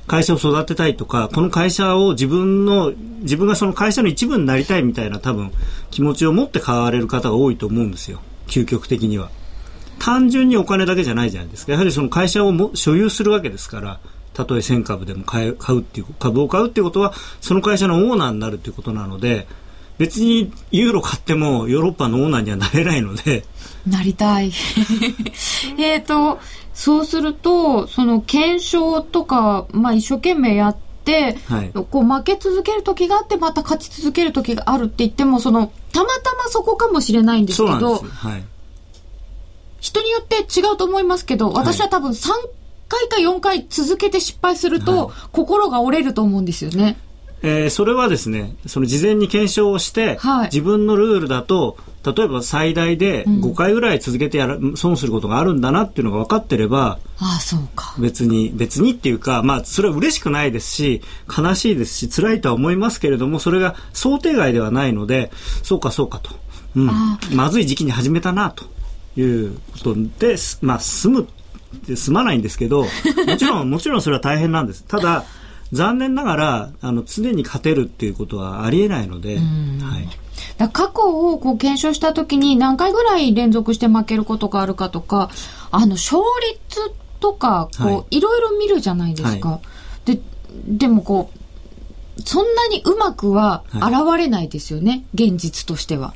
[0.07, 5.51] 会社を育てたいとかこの会社を自分の自分がその会社の一部になりたいみたいな多分
[5.89, 9.31] 気持ちを持って買われる方が多いと思うんですよ究極的には。
[10.01, 11.73] 単純にお金だけじゃないじゃないですか。
[11.73, 13.99] やはりその会社をも所有するわけですから、
[14.33, 19.47] たとえ1000株でも買う買うっていう、株を買うっていうことは、その会社のオーナーになるっていうことなので、
[19.99, 23.45] 別にユーロ買ってもヨーロッパのオーナーにはなれないので。
[23.85, 24.51] なりたい。
[25.77, 26.39] えっと、
[26.73, 38.43] そうすると、その検証とか、まあ一生懸命やって、はい、こう負け続ける時があってまた勝ち続ける時があるって言ってもそのたまたまそこかもしれないんですけど、はい、
[39.81, 42.29] 人によって違うと思いますけど、私は多分3
[42.87, 46.97] 回か4回続けて失敗すると、心が折れると思うんですよね。
[47.43, 57.95] えー、それはですね、その事前に検証をして、はい、自分のルールだと、例えば最大で5回ぐらい続けてやる、うん、損することがあるんだなっていうのが分かってれば、ああ、そうか。
[57.97, 61.01] 別に、別にっていうか、まあ、それは嬉しくないですし、
[61.35, 65.31] 悲しいですし、辛いとは思いますけれども、それが想定外ではないので、
[65.63, 66.29] そうかそうかと。
[66.75, 66.91] うん。
[67.33, 68.65] まずい時期に始めたなと。
[69.15, 72.83] いうことで、まあ、済むって済まないんですけど、
[73.27, 74.83] もちろん、もちろんそれは大変なんです。
[74.87, 75.25] ただ、
[75.71, 79.41] 残念ながら、あの、常に勝てるっていうことはありえないので、は
[79.99, 80.09] い。
[80.57, 85.29] だ過去をこう検証したときに何回ぐらい連続して負けることがあるかとか、
[85.71, 86.21] あの、勝
[86.51, 89.49] 率とか、こう、はい、いろいろ見るじゃないですか。
[89.49, 89.59] は
[90.05, 90.21] い、で、
[90.67, 93.83] でもこう、そんなにうまくは現
[94.17, 96.13] れないですよね、はい、現実としては。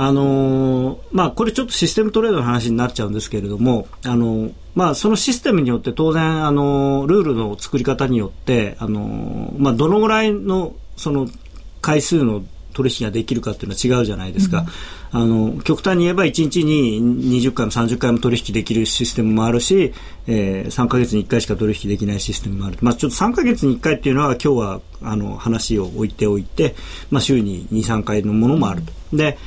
[0.00, 11.26] あのー、まあ、これちょっとシステムトレードの話になっちゃうんですけれども、あのー、まあ、そのシステムによって当然、あのー、ルールの作り方によって、あのまあ、どのぐらいの、その、
[11.80, 14.66] 回数の取引ができるかっていうのは違うじゃないですか。
[15.12, 19.92] うん、あの、極端に言えば1日に20回も30回も取引できるシステムもあるし、
[20.28, 22.78] えー、3ヶ月に1回しか取引できないシステムもある。
[22.82, 26.76] まあ、ちょっと3ヶ月に1回っていうのは今日は、あの、話を置いておいて、
[27.10, 29.16] まあ、週に2、3回のものもあると。
[29.16, 29.38] で、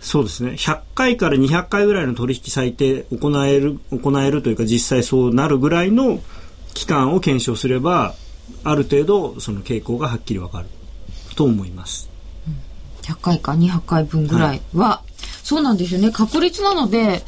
[0.00, 6.20] そうですね100回から200回ぐらいの取引最低行える行えるというか実際そうなるぐらいの
[6.74, 8.14] 期間を検証すれば
[8.64, 10.68] ある程度その傾向がはっきりわかる
[11.34, 12.08] と思います。
[13.02, 15.10] 100回か200回分ぐらいは、はい、
[15.42, 17.22] そうなんですよね確率なので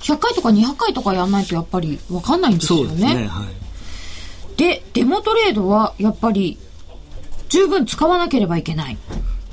[0.00, 3.14] 100回とか200回とかやらないとやっぱり分かんないんですよね。
[3.14, 6.58] でね、はい、でデモトレードはやっぱり
[7.48, 8.98] 十分使わなければいけない。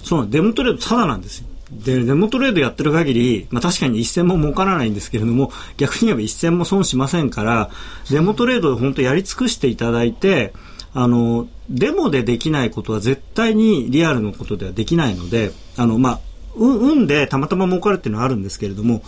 [0.03, 1.47] そうデモトレードただなんですよ。
[1.83, 7.69] で、デモトレードやってる限り、まあ確かに一銭も儲からないんですけれども、逆に言えば一銭も損しませんから、
[8.09, 10.53] デモトレードで本当やり尽くしていただいて、
[10.93, 16.19] あの、デモでできないことは絶対にリアルのことではできないので、あの、まあ、
[16.55, 19.03] 運でたまたま儲かるっていうのはあるんですけれども、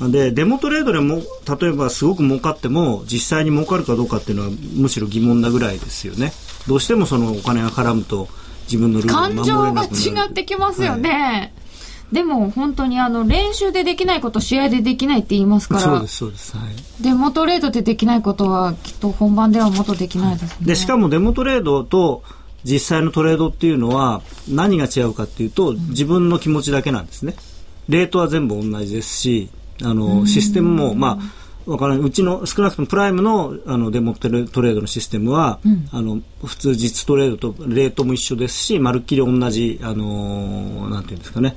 [0.00, 1.22] で、デモトレードでも、
[1.60, 6.32] 例えばすごく儲かっても、実際に儲かるかどうかっていうのはむしろ疑問なぐらいですよね。
[6.66, 8.28] どうしてもそのお金が絡むと、
[8.64, 9.88] 自分のルールを守れなくなる。
[9.88, 11.10] 感情が違ってきますよね。
[11.10, 11.61] はい
[12.12, 15.80] でも本当にあの練習でできないこと試合でできないって言いますから。
[15.80, 22.22] そうですそうです、はい、デモトレードでできないことはきっと本番ではもっとできないですね、でしかもデモトレードと
[22.64, 27.34] 実際のトレードっていうのは何が違うかっていうと自分の気持ちだけなんですね。
[27.88, 29.50] レートは全部同じですし
[29.82, 41.56] あのシステムもまあわからないうちの少なくともプライムのあのデモトレードのシステムは、うん、あの普通実トレードとレートも一緒ですしまるっきり同じあのなんていうんですかね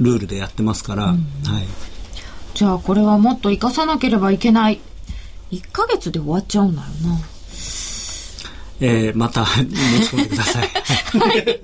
[0.00, 1.16] ルールでやってますから、うん、は
[1.60, 1.64] い、
[2.54, 4.80] じゃあこれはもっと生かさなければいけない
[5.50, 7.18] 1か月で終わっちゃうんだよな
[8.80, 10.68] えー、また申し込んでください。
[11.18, 11.60] はい。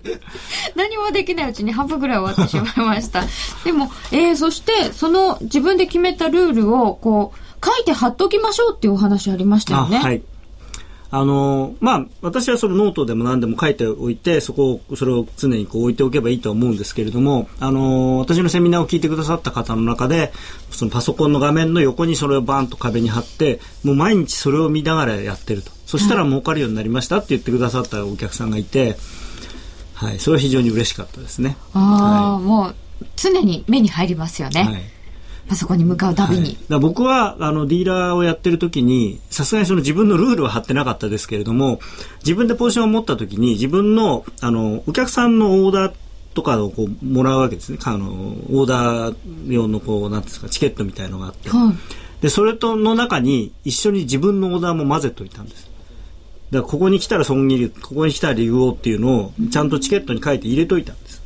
[0.74, 3.22] 何もできないうちに半分ぐらい終わってしまいました。
[3.64, 9.98] でも、えー、そして、その自分で決めたルールを、こう、書いて貼っときましょうっていうお話ありましたよね。
[9.98, 10.22] はい。
[11.14, 20.32] あのまあ、私はそのノートでも何でも書いておいてそこをそれを常にこう置いておけばいいと思うんですけれども、あの私のセミナーを聞いてくださった方の中で
[20.70, 28.96] そのパソコンの画面の横にそれをバンと壁に貼ってもう毎日それを見ながらやってるとそしたら儲かるようになりましたって言ってくださったお客さんがいて、
[29.92, 31.58] はい、それは非常に嬉しかったですね。
[31.74, 32.74] ああ、はい、もう
[33.16, 34.62] 常に目に入りますよね。
[34.62, 35.01] はい
[35.48, 36.56] パソコンに向かうたびに。
[36.68, 41.80] はい、僕はあのディーラーをやってる時にさすがにその自分のルールは貼ってなかったですけれども
[42.20, 45.92] 自分でポジションを持った時に自分のあのお客さんのオーダー
[46.34, 55.70] とかをこうもらうわけですねあのオーダー用のこうなんですかチケットみたいのがあって、はい、でそれとの中に一緒に自分のオーダーも混ぜといたんです。
[56.50, 61.21] だからここに来たら損切りここに来たら理由をっていうのをちゃんとチケットに書いて入れといたんです。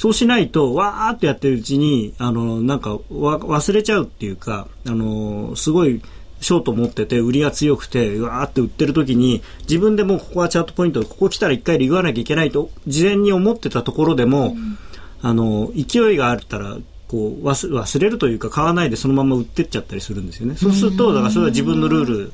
[0.00, 6.00] そうしないと、わーってやってるうちに、あの、なんか、忘れちゃうっていうか、あの、すごい、
[6.40, 14.78] ショート持ってて、売りが強くて、わーって売ってる時に、自分でもここはチャートポイント、ここ来たら一回リグわなきゃいけないと、事前に思ってたところでも、うん、
[15.20, 20.56] あの、勢いがあったら、こう忘、忘れるというか、買わないでそのまま売ってっちゃったりするんですよね。
[20.56, 22.32] そうすると、だからそれは自分のルール、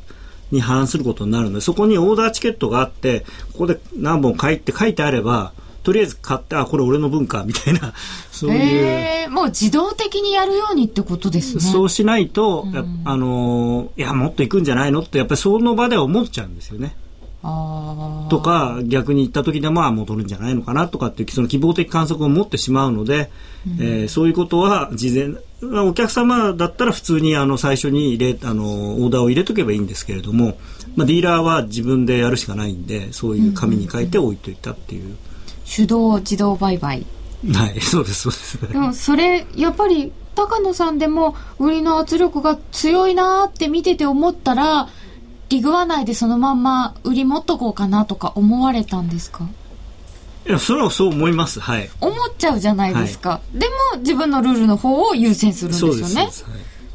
[0.53, 5.53] に反することになるので、そこにオーダーチケットがあって、ここで何本買いって書いてあれば、
[5.87, 7.93] とりあえず買って、あ、これ俺の分か、みたいな、
[8.33, 8.59] そういう。
[8.59, 11.61] えー、もう自動的にやるようにってことですね。
[11.61, 16.97] そうしないと、うん、あの、いや、もっといくんじゃないのって、やっぱりその場で思っちゃうんですよね。
[18.29, 23.31] とか逆に言った時でも戻るんじゃないのかなとかっていうその希望的観測を持ってしまうので、
[23.65, 25.13] うん、えー、そういうことは事
[25.63, 30.59] 前お客様だったら普通にあの最初にレあのオーダーを入れとけばいいんですけれども、
[30.97, 35.17] まあ、ディーラーは自分でやるしかないんでそういう紙に書いて置いといたっていう。
[35.69, 37.05] 手動自動売買。
[37.53, 37.81] はい。
[37.83, 38.73] そうですそうです。
[38.73, 44.89] でもそれやっぱり高野さんでも売りの圧力が強いなって見てて思ったら
[45.49, 49.49] リグわないでそのまんま売り持っとこうかなとか思われたんですか？
[50.47, 51.59] いやそれはそう思います。
[51.59, 51.91] はい。
[52.01, 56.23] 思っちゃうじゃないですか、はい、でも自分のルールの方を優先するんですよね、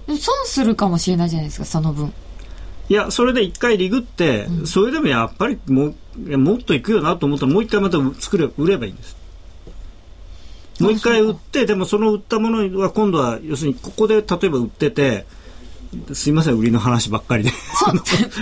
[0.07, 2.13] はい、損するかもしれないじゃないですかその分。
[2.89, 9.15] いやそれで一回リグって、うん、それでもやっぱりもうもっといくよなと思ったらもう一回また作れ売ればいいんです。
[10.79, 15.25] もう一回売ってでもその売ったものは今度は要するにここで例えば売ってて
[16.13, 17.51] すいません売りの話ばっかりで。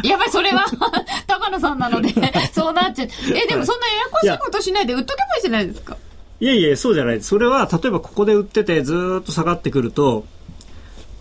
[0.04, 0.66] やばいそれは
[1.28, 2.14] 高野さんなので
[2.54, 3.10] そうなっちゃう。
[3.36, 5.98] えでもそんなややこしいことしないで売っとけばいいじゃないですか。
[6.40, 10.26] いやいやそうじゃないそれは例えばここで売っててずっと下がってくると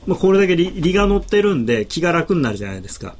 [0.08, 3.14] まあ、これだけ利が乗ってるんで気が楽になるじゃないですか。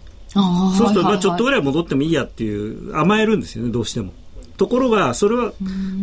[0.77, 4.13] そうすると、まあ、ちょっとぐらい戻ってもいいやっていう甘えるんですよねどうしても。
[4.57, 5.53] ところがそれは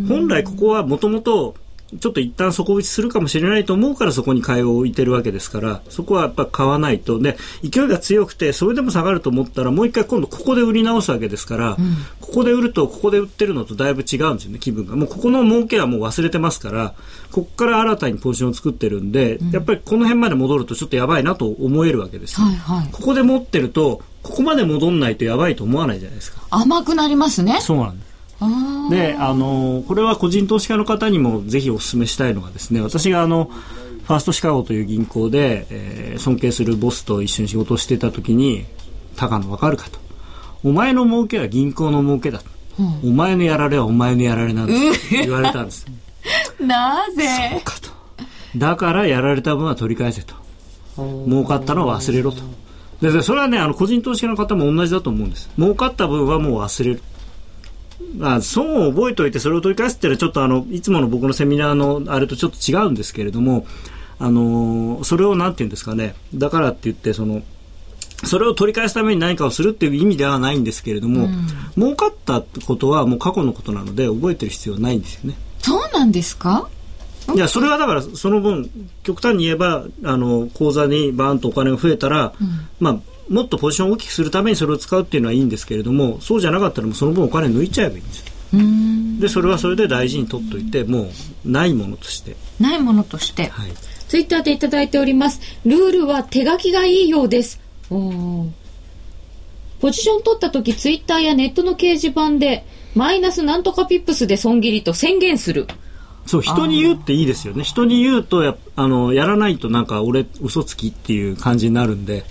[0.07, 1.55] 本来ここはもともと
[1.99, 7.19] ちょっと一旦底打ちするかもしれないと思うからそこに買いを置いてるわけですからそこはやっぱ買わないと。
[7.19, 14.95] で勢いが強くてそれでも下がると思ったらもう一回今度ここで売り直すわけですから、うん、ここで売るとここで売ってるのとだいぶ違うんですよね気分が。
[14.95, 16.95] もうここの儲けはもう忘れてますから
[17.31, 26.41] ここから新たにポジションを作ってるんで、うん、やっぱりこの辺まで戻るとちょっとやばいなと思えるわけです、はいはい、ここで持ってるとここまで戻んないとやばいと思わないじゃないですか。
[26.49, 27.59] 甘くなりますね。
[27.61, 28.15] そうなんです。
[28.89, 38.65] であのこれは個人投資家の方にもぜひお勧めしたいのがですね私があのファーストシカゴという銀行で、えー、尊敬するボスと一緒に仕事をしていた時に
[39.15, 39.99] 高野分かるかと。
[40.63, 42.41] お前の儲けは銀行の儲けだ、
[42.79, 44.79] うん、お前のやられはお前のやられなんだと
[45.11, 45.85] 言われたんです。
[46.59, 47.51] なぜ？
[47.53, 47.89] そうかと。
[48.57, 50.33] だからやられた分は取り返せと。
[50.97, 52.41] 儲かったのは忘れろと
[53.01, 55.49] でそれはねあの個人投資家の方も同じだと思うんです。
[55.57, 57.01] 儲かった分はもう忘れる。
[58.17, 63.65] まあ、損を覚えておいてそれを取り返すっていうのはちょっとあのいつもの僕のセミナーのあれとちょっと違うんですけれども
[64.19, 66.15] あのそれをなんて言うんですかね。
[66.33, 67.41] だからって言ってその
[68.23, 75.35] それを取り返すために何かをするっていう意味ではないんですけれども、うん、儲かったことはもう過去のことなので覚えてる必要はないんですよね。
[75.59, 76.69] そうなんですか？
[77.33, 78.69] いやそれはだからその分
[79.03, 82.99] 極端に言えばあの口座にバーンとお金が増えたら、うん、まあ
[83.29, 88.25] もっとポジションを大きくするためにそれを使うっていうのはいいんですけれどもそうじゃなかったらもうその分お金抜いちゃえばいいんですよ。
[89.19, 91.09] でそれはそれで大事に取っといても
[91.45, 92.35] うないものとして。
[92.59, 93.71] ないものとして、はい、
[94.07, 95.41] ツイッターでいただいております。
[95.65, 97.59] ルールは手書きがいいようです。
[97.89, 98.45] お
[99.79, 102.65] ポジション取った時ツイッターやネットの掲示板で
[102.95, 105.67] マイナスなんとかピップスで損切りと宣言する
[106.25, 107.63] そう人に言うっていいですよね。
[107.63, 112.25] 人に言うとやあのやらないとなんか俺嘘つきっていう感じになるんで。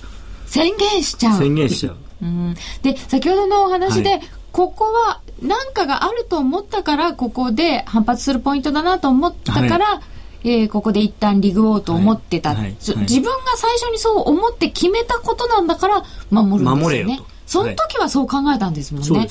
[0.47, 1.39] 宣言しちゃう。
[1.39, 4.23] 宣言しちゃう、うん、で先ほどのお話で、はい、
[4.53, 10.03] ここは何かがあると思ったからここで反発するポイントだなと思ったから、は
[10.43, 12.59] い、えー、ここで一旦リグおうと思ってた、はい。
[12.59, 17.21] はい、自分が最初にそう思って決めたことなんだから守るんですよね。
[17.47, 19.29] その時はそう考えたんですもんね、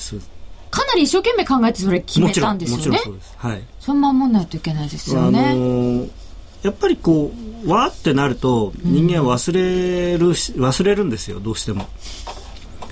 [0.70, 3.00] かなり一生懸命考えてそれ決めたんですよね。
[3.36, 3.62] はい。
[3.84, 5.40] その守んないといけないですよね。
[5.40, 6.10] あのー、
[6.62, 7.32] やっぱりこ
[7.64, 11.86] うわーってなると人間忘れる、うん、忘れるんですよどうしても。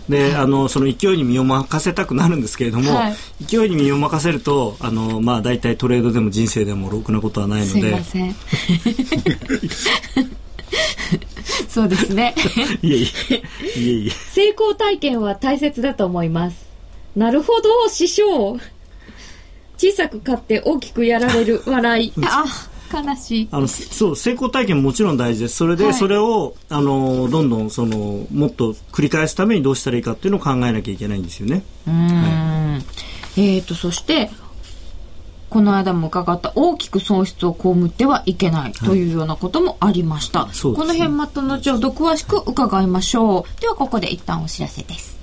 [0.09, 7.73] で、あのその勢いに身を任せたくなるんですけれども、はい、勢いに身を任せるとあのまあ大体トレードでも人生でもろくなことはないので。
[7.73, 8.37] すいません。
[11.69, 12.35] そうですね。
[12.83, 13.35] いえいえ。
[13.81, 14.11] いえいえ。
[14.11, 16.67] 成功体験は大切だと思います。
[17.17, 18.59] なるほど、師匠。
[19.83, 22.13] 小さく買って大きくやられる 笑い。
[22.25, 22.45] あ、
[22.93, 23.49] 悲しい。
[23.51, 25.57] あの、そう、成功体験ももちろん大事です。
[25.57, 31.65] それで、はい、それを、あの、どんどん、その、もっと繰り返すためにどうしたらいいかっていうのを考えなきゃいけないんですよね。
[31.89, 31.95] うん。
[31.95, 32.79] は
[33.37, 34.31] い、えっ、ー、と、そして、
[35.51, 40.45] この間も伺った大きく損失を被ってはいけないというようなこともありました。
[40.45, 43.61] はいね、この辺また後ほど詳しく伺いましょう。
[43.61, 45.19] ではここで一旦お知らせです。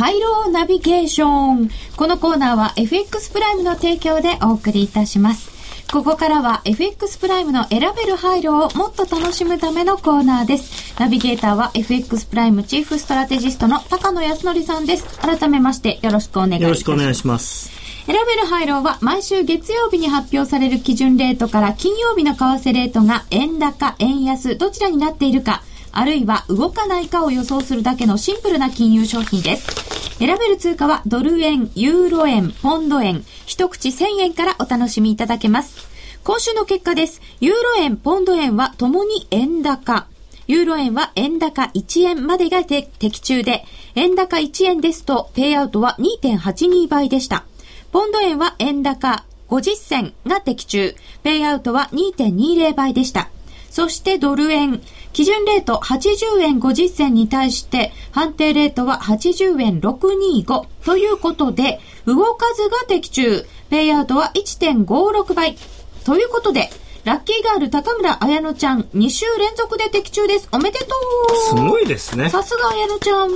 [0.00, 1.68] ハイローナビゲーション。
[1.94, 5.50] このコーナーは FX プライムの提供でお送りいたします。
[5.92, 10.98] ここからは FX プライムの選べる配慮をもっと楽しむためのコーナーです。
[10.98, 15.18] ナビゲーターは FX プライムチーフストラテジストの高野康則さんです。
[15.18, 16.62] 改めましてよろしくお願いします。
[16.62, 17.70] よろしくお願いします。
[18.06, 29.89] 選べる配慮は毎週月曜日に発表される基準レートから金曜日の為替レートが円高、円安、どちらになっているか、あるいは動かないかを予想するだけのシンプルな金融商品です。
[30.20, 35.88] 選べる通貨はドル円、ユーロ円、ポンド円、一口1000円からお楽しみいただけます。
[36.24, 37.22] 今週の結果です。
[37.40, 40.06] ユーロ円、ポンド円はともに円高。
[40.46, 43.64] ユーロ円は円高1円までが的中で、
[43.94, 47.46] 円高1円ですと、ペイアウトは2.82倍でした。
[47.90, 53.30] ポンド円は円高50銭が的中、ペイアウトは2.20倍でした。
[53.70, 65.56] そしてドル円、基準レート80円50銭に対して、判定レートは80円625ということで、動かずが的中、ペイアウトは1.56倍。
[66.04, 66.70] ということで、
[67.04, 70.48] ラッキーガール高村彩乃ちゃん2週連続で的中です。
[70.52, 72.28] おめでとうすごいですね。
[72.28, 73.30] さすが彩乃ちゃん。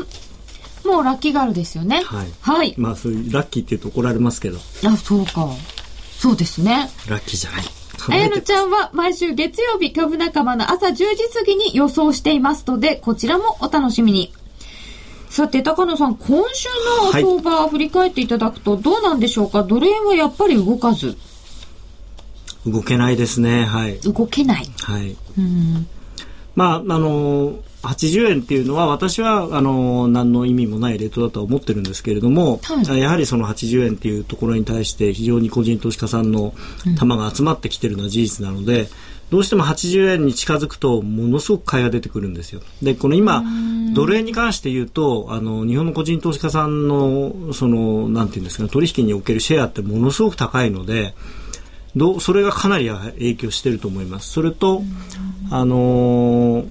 [0.87, 2.03] もうラッキーガールですよね。
[2.05, 2.27] はい。
[2.41, 2.75] はい。
[2.77, 4.59] まあ、そういうラッキーって言うと怒られますけど。
[4.87, 5.49] あ、そうか。
[6.19, 6.91] そうですね。
[7.09, 7.65] ラッキーじゃない。
[8.07, 14.33] あやのちゃんは毎週月曜日株仲間の朝10時過ぎに予想していますので、こちらもお楽しみに。
[15.35, 16.69] さて、高野さん、今週
[17.03, 21.17] の相場、振り返っていただくと、どうなんでしょうか、ドル円はやっぱり動かず。
[22.65, 23.99] 動けないですね、はい。
[23.99, 24.71] 動けない。
[24.81, 25.17] はい。
[25.37, 25.89] うん。
[26.55, 36.55] まあ、あのー80円っていうのは私はあの何の意味もないレートだとは思ってるんですけれども、はい、やはりその80円っていうところに対して非常に個人投資家さんの
[36.99, 38.89] 玉が集まってきてるのは事実なので、うん、
[39.31, 42.61] どうしても80円に近づくとものすごく買いが出てくるんですよ。
[42.83, 43.43] でこの今
[43.95, 51.15] ドル円に関して言うとあの日本の個人投資家さんのそのなんていうんですか、ね、取引におけるシェアってものすごく高いので。
[51.97, 54.29] どそれがかなり影響していると思います。
[54.33, 54.83] それと、
[55.53, 56.69] あのー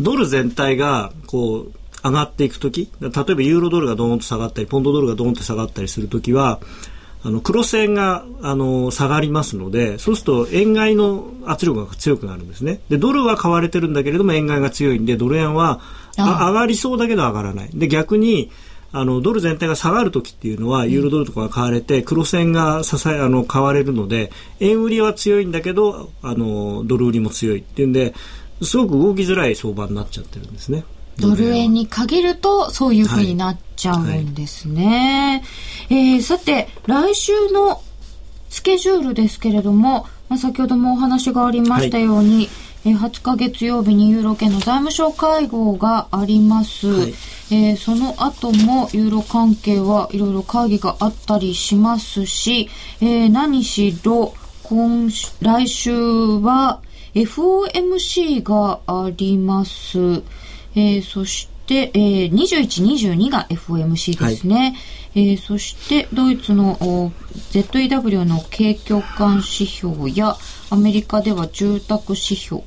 [0.00, 1.72] ドル全体がこう
[2.04, 6.60] 上がっていくとき、例えばユーロドルがドーンと下がったり、ポンドドルがドーンと下がったりするときは、
[7.24, 12.80] あの、黒線が、あの、下がりますので、そうすると、円買いの圧力が強くなるんですね。
[12.88, 15.80] で、ドルは買われてるんだけれども、円買いが強いんで、ドル円は、
[16.18, 17.70] 上がりそうだけど上がらない。
[17.72, 18.50] で、逆に、
[18.92, 28.14] あの、ドル全体が下がるときっていうのは、ユーロドルとかが買われて、黒線が支え、あの、買われるので、円売りは強いんだけど、あの、ドル売りも強いっていうんで、
[28.62, 30.84] すごく動きづらい相場になっちゃってるんですね。
[31.18, 35.42] ドル円に限るとそういうふうになっちゃうんですね。
[35.88, 37.82] はいはい、えー、さて、来週の
[38.48, 42.48] スケジュールですけれども、まあ、先ほどもお話がありましたように、はい、
[42.84, 46.86] えー、20日月曜日にユーロ圏の財務省会合があります。
[46.86, 47.14] はい、
[47.50, 52.68] えー、その後もユーロ関係はいろいろ会議があったりしますし、
[53.00, 55.10] えー、何しろ今
[55.40, 56.80] 来週は
[57.14, 60.22] FOMC があります。
[60.74, 62.84] えー、そして、えー、21、
[63.14, 64.76] 22が FOMC ですね。
[65.14, 67.12] はい、えー、そして、ドイツの
[67.52, 70.36] ZEW の景況感指標や、
[70.70, 72.62] アメリカでは住宅指標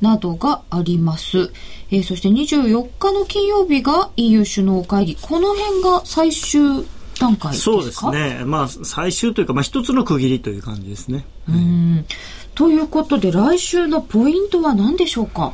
[0.00, 1.50] などがあります。
[1.90, 5.16] えー、そして24日の金曜日が EU 首脳会議。
[5.20, 6.84] この辺が最終
[7.18, 7.72] 段階ですか？
[7.72, 8.42] そうですね。
[8.44, 11.24] まあ、最終というか、まあ、一つの区切りという感じですね。
[11.48, 12.04] うん。
[12.54, 15.52] ということで、来週のポイントは何でしょうか？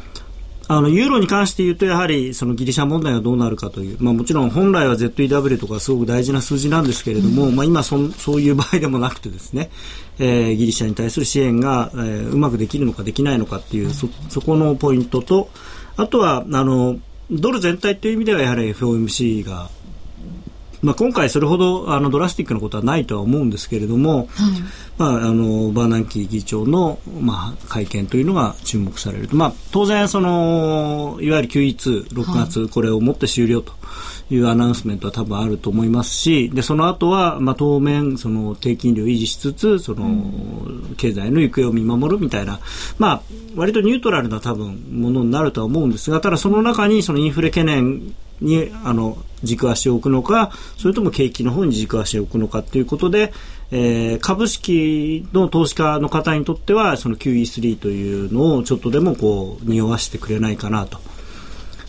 [0.67, 9.71] あのユーロに関して言うとやはりそのギリシャ問題がどうなるかという、まあ、もちろん本来は ZEW とかすごく大事な数字なんですけれども、うん、まあ、今そそういう場合でもなくてですね、
[10.19, 15.51] えー、ギリシャに対する支援が、えー、うまくできるのかできないのかっていうそそこのポイントと
[15.97, 16.99] あとはあの
[17.31, 19.71] ドル全体という意味ではやはり FOMC が
[20.85, 24.28] まあ、今回それほどあのドラスティックなことはないとは思うんですけれども、はい、
[24.99, 33.72] まあ、あのバーナンキー議長の、まあ、会見というのが注目されると、まあ、当然そのいわゆる QE2、6月、これをもって終了と
[34.30, 40.07] いうアナウンスメントは多分あると思いますしでその後は、まあ、当面その低金利を維持しつつその、
[40.97, 42.61] 経済の行方を見守るみたいな、
[42.99, 43.22] まあ、
[43.57, 53.32] 割とニュートラルな多分ものになるとは思うんですがただその中にそのインフレ懸念にあの軸足を置くのかそれとも景気の方に軸足を置くのかということで、
[53.70, 60.99] えー、株式の投資家の方にとってはその QE3 というのをちょっとでもこう匂わせてくれないかなと。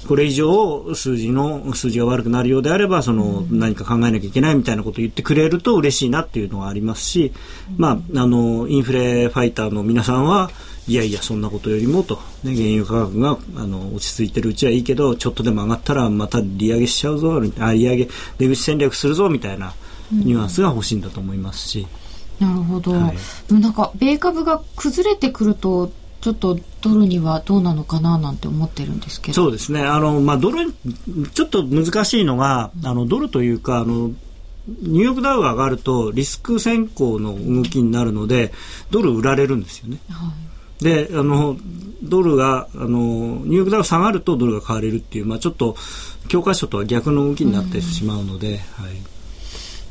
[0.07, 7.33] これ以上数字の数字が悪くなるようであればその何か考えなきゃいけないみたいなことを言ってくれると嬉しいなっていうのがありますし、
[7.75, 10.51] まあ、あのインフレファイターの皆さんは
[10.87, 18.07] いやいやそんなことよりもと、ね、原油価格があの落ち着いてるうちはいいけどちょっとでも上がったらまた利上げしちゃうぞあ利上げ
[18.37, 19.73] 出口戦略するぞみたいな
[20.11, 21.87] ニュアンスが欲しいんだと思いますし。
[22.39, 23.13] なるほど、は
[23.49, 29.33] い、なんか米株が崩れてくるとちょっとドルにはどうなのかななんて思ってるんですけど。
[29.33, 29.81] そうですね。
[29.81, 30.73] あの、まあ、ドル
[31.33, 34.11] ちょっと難しいのがあのドルというかあの
[34.67, 38.51] ニューヨークダウが上がるとリスク先行の動きになるので
[38.91, 39.99] ドル売られるんですよね。
[40.09, 40.54] はい
[40.85, 41.57] であの
[42.03, 45.75] ドルがあのニューヨークダウ下がるとドルが買われるっていう、まあ、ちょっと
[46.27, 48.91] 教科書とは逆の動きになってしまうので、はい、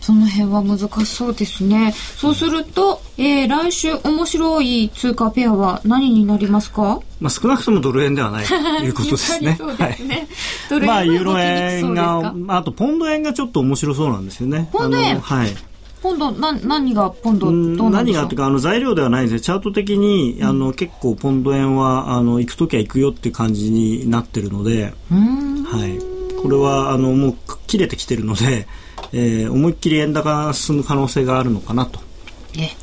[0.01, 1.93] その辺は難しそうですね。
[2.17, 7.01] そうすると、えー、来週面白い通貨ペアは何になりますか？
[7.21, 9.57] まあ少なくともドル円ではないということですね。
[9.59, 10.29] そうですね。
[10.71, 14.69] はい、まあユーロ円が、あとポンド円がちょっと面白そうなんですよね。
[14.73, 15.19] ポンド円？
[15.19, 15.57] はい。
[16.05, 19.35] ポンドな何がポンドどう何がっていうかあの材料ではないんです。
[19.37, 27.37] ねチャート的に、あの結構ポンド円はあの行く時は行くよっていう感じになってるので、はい、これはあのもう
[27.67, 28.69] 切れてきてるので、
[29.15, 32.01] えー、思いっきり円高が進む可能性があるのかなと。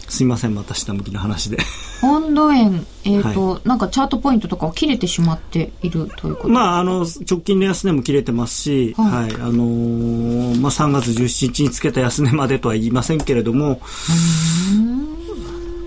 [0.10, 1.58] すいませんまた下向きの話で。
[2.02, 13.82] ポンド円、えーと、はい、なんかチャートポイントとかを切れてしまっているということまあ、あの直近の安値も切れてますし、はい、はい、あのー、まあ、3月17日につけた安値までとは言いませんけれども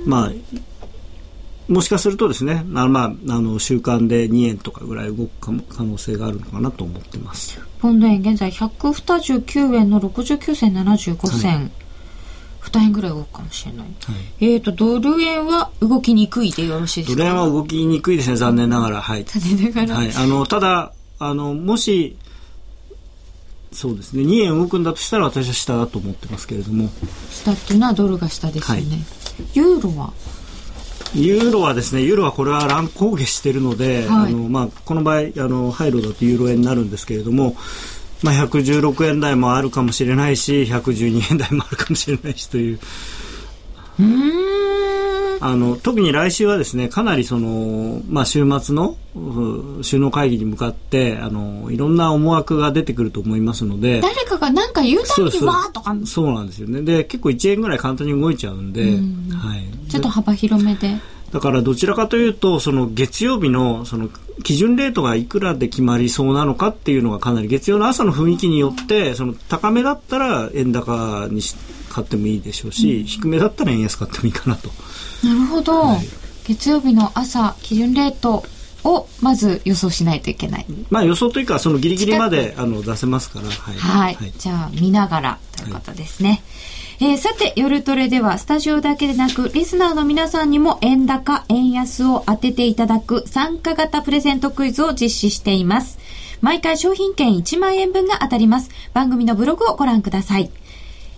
[0.07, 0.33] まあ
[1.69, 5.31] もしかするとですね、あまあ、あの週間で2円とかぐらい動く
[5.69, 7.59] 可能性があるのかなと思ってます。
[7.81, 11.53] ポンド円現在129円の69銭75銭。
[11.53, 11.84] はい
[12.71, 17.19] 2円ぐらい動くかもしれない、はい、えっ、ー、とドル円は動きにくいでよろしいですか？
[17.19, 19.01] ドル円は動きにくいですね残念ながら。
[19.01, 19.25] はい。
[19.25, 22.17] 残念ながら、はい、あのただあのもし
[23.73, 26.91] そうですね2円動くんだとしたら私は下だと思ってますけれども。
[27.31, 29.05] 下っていうのはドルが下ですよね、はい、
[29.55, 30.13] ユーロは？
[31.15, 37.57] ユーロはですねユーロはこれは乱高下しているので、はい、あのまあ、この場合あの廃炉だとユーロ円になるんですけれども
[38.25, 42.81] まあ、116円台もあるかもしれないし112円台もあるかもしれないしという。
[44.01, 44.45] うん。
[45.41, 54.01] あの特に来週はですねかなりその、まあ、週末の首脳会議に向かってあのいろんな思惑が出てくると思いますので。
[54.01, 55.95] 誰かが何か言うたびにわーとか。
[56.07, 56.81] そうなんですよね。
[56.81, 59.29] で結構1円ぐらい簡単に動いちゃうんで、うん。
[59.35, 60.97] はい、ちょっと幅広めで
[61.35, 64.09] だからどちらかというとその月曜日のその
[64.45, 71.43] 基準レートがいくらで決まりそうなのかっていうのがかなり月曜の朝の雰囲気によってその高めだったら円高に
[71.91, 74.71] 買ってもいいでしょうし、うん、低めだったら円安買ってもいいかなと。
[75.25, 76.07] なるほど、はい、
[76.47, 78.45] 月曜日の朝基準レート
[78.85, 80.67] をまず予想しないといけない。
[80.91, 83.49] まあ予想というかそのギリギリまであの出せますから。
[83.49, 83.77] はい。
[83.77, 86.29] はい、はい、じゃあ見ながらということですね。
[86.29, 86.43] はい、
[87.05, 95.99] えー、さて夜トレではスタジオだけでなくリスナーの皆さんにも円高円安を当てていただく参加型プレゼントクイズを実施しています。
[96.41, 98.71] 毎回商品券1万円分が当たります。
[98.95, 100.51] 番組のブログをご覧ください。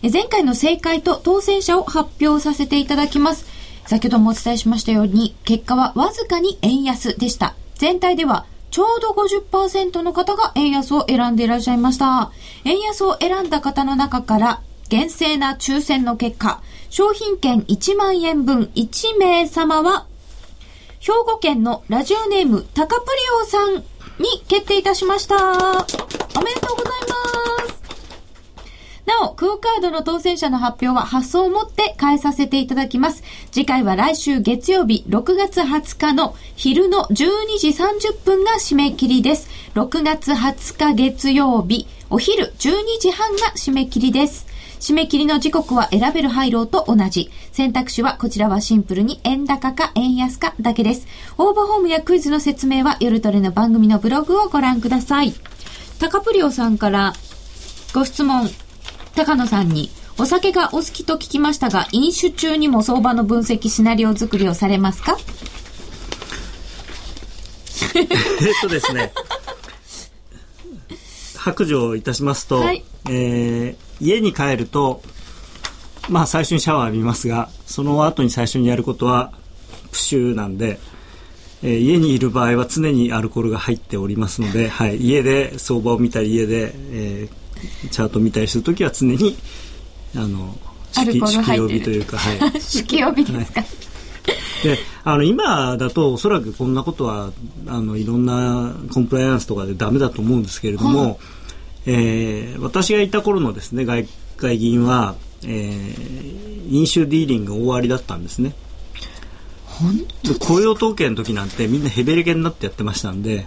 [0.02, 3.46] え前回の正解と当選者を発表させていただきます。
[3.86, 7.54] 先ほどもお伝えしましたように、結果はわずかに円安でした。
[7.76, 12.32] 全体ではちょうど50%の方が円安を選んでいらっしゃいました。
[12.64, 20.06] 円安を選んだ方の中から厳正な抽選の結果、商品券1万円分1名様は、
[21.00, 23.12] 兵庫県のラジオネームタカプリ
[23.42, 23.74] オさん
[24.20, 25.36] に決定いたしました。
[25.36, 27.76] おめでとうございます。
[29.06, 33.22] なお、クオカードの当選者の発表は発送をもって返させていただきます。
[33.52, 37.14] 次回は来週月曜日6月20日の昼の12
[37.58, 39.48] 時30分が締め切りです。
[39.74, 44.45] 6月20日月曜日、お昼12時半が締め切りです。
[44.80, 47.30] 締め切りの時刻は選べる配慮と同じ。
[47.52, 51.06] 選択肢はこちらはシンプルに円高か円安かだけです。
[51.38, 55.34] 応募フォームやクイズの説明は夜トレの番組のブログをご覧ください。
[55.98, 57.14] タカプリオさんから
[57.94, 58.50] ご質問
[59.14, 65.16] 高野さんに、お酒がお好きと聞きましたが、飲酒中にも相場の分析シナリオ作りをされますか？
[67.94, 68.06] えっ
[68.60, 69.10] とですね、
[71.36, 75.02] 白状いたしますと、はい、えー、家に帰ると、
[76.08, 79.32] まあ最初にシャワー浴びますが、その後に最初にやることは
[79.90, 80.78] プシューなんで、
[81.62, 89.36] えー、家にいる場合は常にアルコールが入っておりますので、はい、家で相場を見たり家で、えー、チャート見たりするときは常に
[90.14, 90.54] あの
[90.92, 93.68] 式式曜日というか、はい、 式曜日ですか、はい。
[94.62, 97.30] であの今だとおそらくこんなことは
[97.66, 101.16] あのいろんなコンプライアンスとかでダメだと思うんですけれども、はい、
[101.86, 104.06] えー、私がいた頃のですね外
[104.36, 105.14] 会議員は、
[105.44, 108.54] えー、飲酒ディーリングが終わりだったんですね。
[110.40, 113.46] 雇用統計の時なんてみんなヘベレケになってやってましたんで。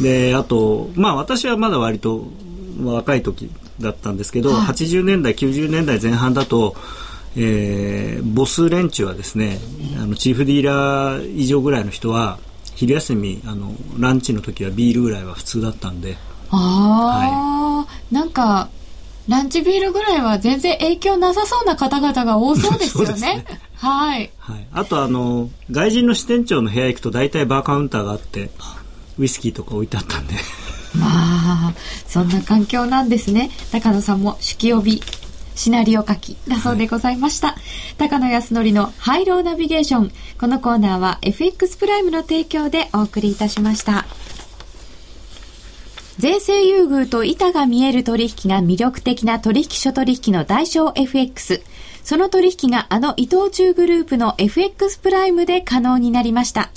[0.00, 2.26] であとまあ私はまだ割と
[2.82, 3.50] 若い時
[3.80, 6.76] だったんですけど、はい、80年代90年代前半だと、
[7.36, 9.58] えー、ボス連中はですね
[9.98, 12.38] あのチーフディーラー以上ぐらいの人は
[12.74, 16.16] 昼休みあのランチの時はビールぐらいは普通だったんで
[16.50, 18.68] ああ、はい、なんか
[19.28, 23.44] ランチビールぐらいは全然影響なさそうな方々が多そうですよね。
[23.50, 24.66] ねはい、はい。
[24.72, 28.50] あとあの、外人の支店長の部屋行くと大体バーカウンターがあって、
[29.18, 30.34] ウイスキーとか置いてあったんで
[30.94, 31.74] まあ、
[32.06, 33.50] そんな環境なんですね。
[33.72, 35.02] 高野さんも手記帯
[35.56, 37.48] シナリオ書きだそうでございました。
[37.48, 37.56] はい、
[37.98, 40.12] 高野康則のハイローナビゲーション。
[40.38, 44.06] このコーナーは FX プライムの提供でお送りいたしました。
[46.18, 51.62] 税制優遇と板が見える取引が魅力的な取引所取引の代償 FX。
[52.02, 56.70] その取引があの伊藤忠グループの FX プライムで可能になりました。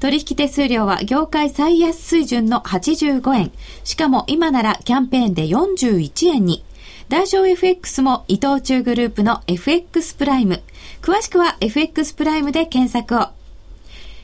[0.00, 3.52] 取引手数料は業界最安水準の85円。
[3.84, 6.64] しかも今ならキャンペーンで41円に。
[7.10, 10.62] 大小 FX も伊藤忠グループの FX プライム。
[11.02, 13.37] 詳しくは FX プライムで検索を。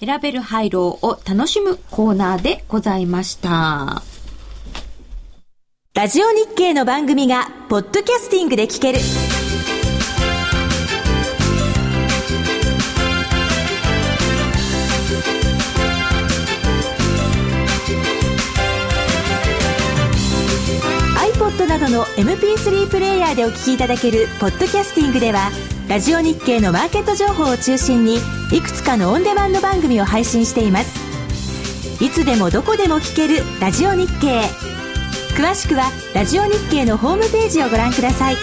[0.00, 4.02] 選べる廃炉を楽しむコーナーでございました。
[5.94, 8.98] ラジオ日経の番組がポッドキャスティングで聞ける。
[21.86, 25.50] どの MP3 プレイヤーでお聞きいただけるポッドキャスティングでは
[25.88, 28.18] ラジオ日経のマーケット情報を中心に
[28.52, 32.04] いくつかのオンデマンド番組を配信しています。
[32.04, 34.42] いつでもどこでも聞けるラジオ日経。
[35.36, 38.36] 詳しくはラジオ日経のホームページをご覧ください。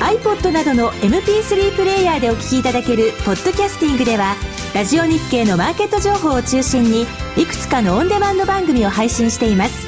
[0.00, 4.34] iPod などの MP3 プレイヤーでお聞きいただけるポッドキャスティングでは
[4.74, 7.02] ラジオ日経のマーケット情報を中心に
[7.36, 9.86] いくつかのオンデマンド番組を配信しています。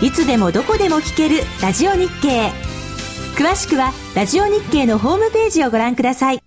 [0.00, 2.52] いつでもどこでも聞けるラジオ日経。
[3.36, 6.40] 詳しくはラジオ日経のホームページをご覧ください。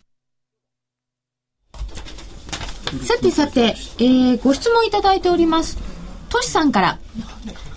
[3.02, 5.78] さてさて、えー、ご質問いただいております。
[6.30, 7.00] トシさんから、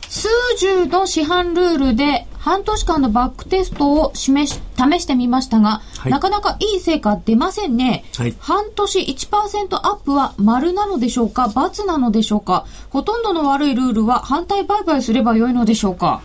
[0.09, 6.13] 数十の市販ルールで半年間のバックテストを示し、試してみましたが、はい。
[6.13, 8.05] なかなかいい成果出ませんね。
[8.17, 8.37] はい。
[8.39, 12.65] 半年1%アップは丸なのでしょうか×なのでしょうか？
[12.91, 16.23] ほとんどの悪いルールは反対売買すればよいのでしょうか？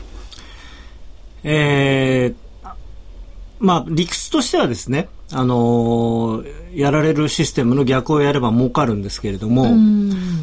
[1.44, 2.70] えー
[3.60, 9.66] まあ、理屈としてはですね、あのーやられるシステムの逆をやれば儲かるんですけれども、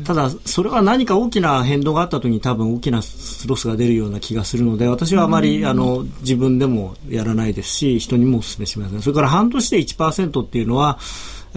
[0.05, 3.01] ただ、それは何か大きな変動があった時に多分大きな
[3.47, 9.01] ロスが出るような気がするので、私はあまり、あの、自分でもやらないですし、人にもお勧めしません。
[9.01, 10.99] それから半年で1%っていうのは、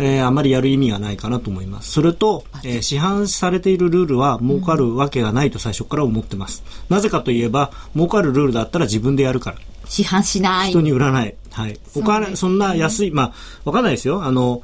[0.01, 1.91] えーあまりやる意味がないかなと思います。
[1.91, 6.63] それと、えー市販されているルールは儲かるわけがないと最初から思ってます。
[6.89, 9.57] なぜかといえば、儲かるルールだったら自分でやるから。
[9.85, 10.69] 市販しない。
[10.69, 11.35] 人に売らない。
[11.51, 11.79] はい。
[11.95, 13.33] お金、そんな安い、まあ、
[13.65, 14.23] わかんないですよ。
[14.23, 14.63] あの、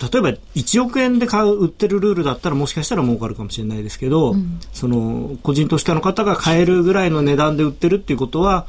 [0.00, 4.34] 例えば1億円で買う、売ってるルールだったらもしかしたら儲かるかもしれないですけど、
[4.72, 8.66] その、個人投資家の方が買えるぐらいの値段で売ってるっていうことは、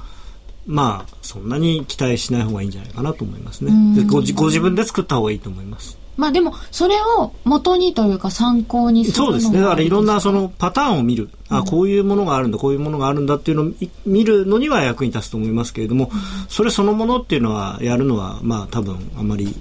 [0.67, 3.71] まあ、そんなに期待しない方がいいんじゃないかなと思いますね。
[3.95, 5.97] でご自ご自分で作った方がいいと思います。
[6.17, 9.61] まあでも、それを元にというか参考にするのそうですね。
[9.61, 11.29] だからいろんなそののパターンを見る。
[11.47, 16.11] あ、こういうものがあるんだ、こういうものがあるんだっていうのをい見るのには役に立つと思いますけれども、
[16.49, 19.51] それそのものっていうのはやるのは、まあ多分あまり、は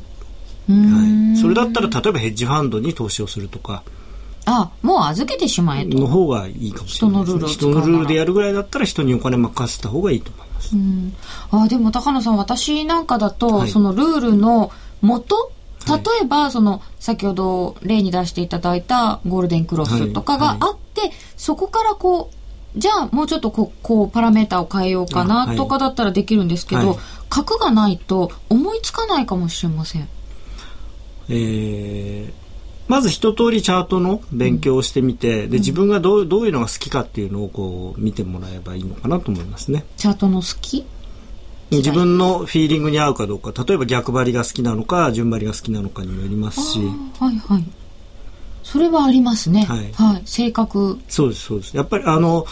[1.34, 1.36] い。
[1.36, 3.82] それだったら例えばヘッジファンドに投資をするとか、
[4.46, 5.98] あ、もう預けてしまえと。
[5.98, 7.24] の方がいいかもしれないね。
[7.24, 10.45] 人のルール人のルールでやるぐらいだったら人にお金任せた方がいいと思います。
[11.50, 13.70] あでも高野さん私なんかだと、はい。
[13.70, 14.70] そのルールの
[15.02, 15.52] 元？
[15.86, 22.30] 例えば、その先ほど例に出していただいたゴールデンクロスとかがあって、そこからこ
[22.74, 26.98] うじゃあもうちょっとこうこうパラメータを変えようかなとかだったらできるんですけど、はい。
[27.28, 30.08] 核がないと思いつかないかもしれません。
[31.28, 32.45] えー
[32.88, 39.84] まず一通りチャートの勉強をしてみて、で自分がどうどういうのが好きかっていうのをこう見てもらえばいいのかなと思いますね。
[39.96, 40.84] チャートの好き？
[41.70, 46.78] 自分のフィーリングに合うかどうか例えば逆張りが好きなのか順張りが好きなのかにもよりますし
[47.18, 47.64] はいはい。
[48.62, 49.64] それはありますね。
[49.64, 50.22] はいはい。
[50.24, 50.98] 性格。
[51.08, 52.46] そうですそうですやっぱりあの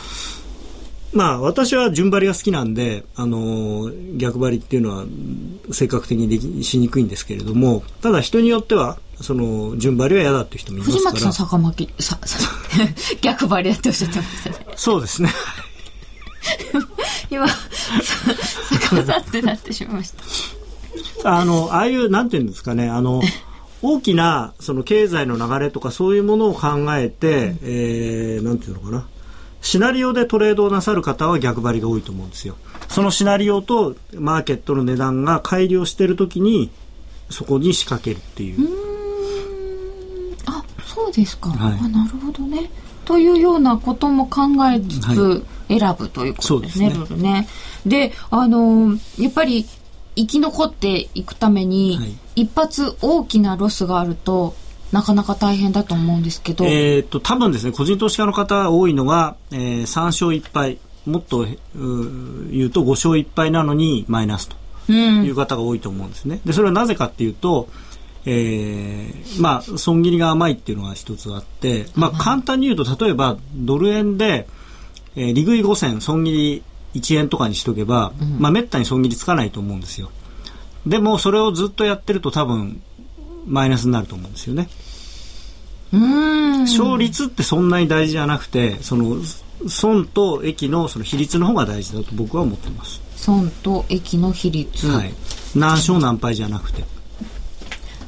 [1.15, 5.05] まあ私は順張りが好きなんであの逆張りっていうのは
[5.73, 12.51] 性格的にできしにくいんですけれどもただ人によってはその順張りは嫌だっていう人もいます藤から巻さん、坂巻、さ、さ、
[13.23, 14.67] 逆張りだっておっしゃってましたね。
[14.77, 15.31] そうですね
[17.31, 17.57] 今、さ
[18.91, 20.13] 逆さってなってしまいまし
[21.23, 21.39] た。
[21.39, 23.23] あのああいうなんていうんですかねあの
[23.83, 29.07] 大きなその経済の流れとかそういうものを考えて、えーなんていうのかな
[29.65, 32.55] シナリオでトレードをなさる方は逆張りが多いと思うんですよ。
[32.89, 36.71] そのシナリオとマーケットの値段が乖離をしているときに
[37.31, 38.69] そこに仕掛けるっていう。
[40.47, 41.49] あ、そうですか。
[41.49, 42.71] はいあ、なるほどね。
[43.07, 47.49] というようなことも考えつはつ選ぶということですね、そうですね。
[47.87, 49.67] で、あの、やっぱり
[50.15, 54.57] 生き残っていくために、はい一発大きなロスがあると、
[54.95, 64.57] なかなか大変だと思うんですけど、えー、と多分ですね個人投資家の方多いのが、えー3勝1敗もっと言うと5勝1敗なのにマイナスと
[64.89, 66.41] うんいう方が多いと思うんですね。
[66.45, 67.69] でそれはなぜかっていうと、
[68.25, 74.47] えーまあ損切りが甘いっていうのが一つあって、まあ、簡単に言うと例えばドル円で、
[75.17, 76.63] えー利食い5銭損切り
[77.01, 80.13] 1円とかにしとけば、まあ、めったに損切りつかないと思うんですよ。
[80.87, 82.81] でもそれをずっとやってると多分
[83.47, 84.69] マイナスになると思うんですよね。
[85.95, 86.61] うん。
[86.63, 89.17] 勝率ってそんなに大事じゃなくて、その
[89.69, 93.01] 損と益のその比率の方が大事だと僕は思ってます。
[93.17, 94.89] 損と益の比率。
[94.89, 95.15] はい。
[95.55, 96.85] 何勝何敗じゃなくて。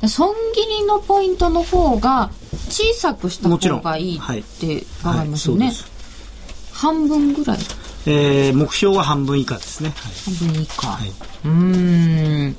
[0.09, 2.31] 損切りのポイントの方が
[2.69, 5.67] 小さくしたもちろん方がいいはいって伺いますよね。
[5.67, 6.73] はい、そうです。
[6.73, 7.59] 半分ぐらい
[8.09, 9.93] えー、目標は半分以下ですね。
[10.25, 10.87] 半分以下。
[10.87, 11.09] はい。
[11.09, 12.57] うーん。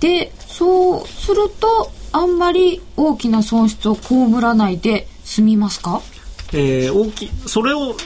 [0.00, 6.00] で、そうすると、あんまり大きな損失を被らないで済みますか？
[6.52, 7.96] えー、大きそれを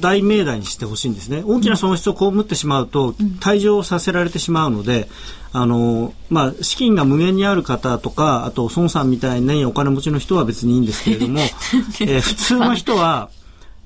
[0.00, 1.42] 大命題にしてほしいんですね。
[1.46, 5.08] 大きな損失を被ってしまうと、退場させられてしまうので、
[5.52, 11.40] あのまあ、資金が無限にある方とかあと孫さんみたいにお金持ちの人は別にいいんですけれども、
[12.02, 13.30] えー、普通の人は、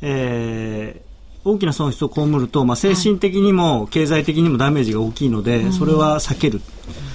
[0.01, 6.61] えー、大きな損失を被ると、まあ、精神的にも経済的にもダメージが大きいので、それは避ける。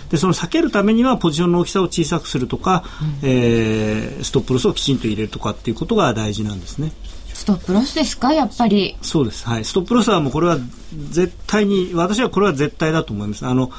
[0.10, 6.92] でその避けるためにはポジションの大きさを小さくするとか、うん、えー、ストップロスをきちんと入れるとかっていうことが大事なんですね。
[7.34, 8.34] ストップロスですか？
[8.34, 8.98] やっぱり。
[9.02, 9.46] そうです。
[9.48, 9.66] はい。
[9.66, 10.58] ストップロスはもうこれは
[11.10, 13.46] 絶対に、私はこれは絶対だと思います。
[13.46, 13.72] あの、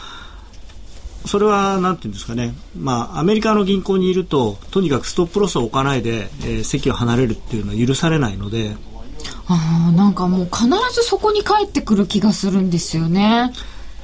[1.26, 8.76] それはなんていうんですかね、まあ、アメリカの銀行にいると、とにかくストップロスを置かないで、えー、席を離れるっていうのは許されないので。
[9.48, 13.52] ああ、なんかもう必ずそこに帰ってくる気がするんですよね。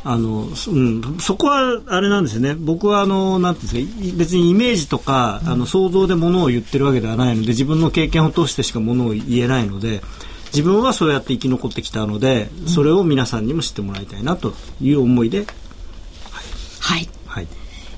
[0.04, 2.54] あの、うん、そこはあれなんですよね。
[2.54, 10.02] 僕はあの、なんていうんですか、別にイメージとか、あの、想像でものを言ってるわけではないので、自分の経験を通してしかものを言えないので、
[10.52, 15.48] 自分はそうやって生き残ってきたので、それを皆さんにも知ってもらいたいなという思いで、はい。
[16.80, 17.08] はい。
[17.26, 17.48] はい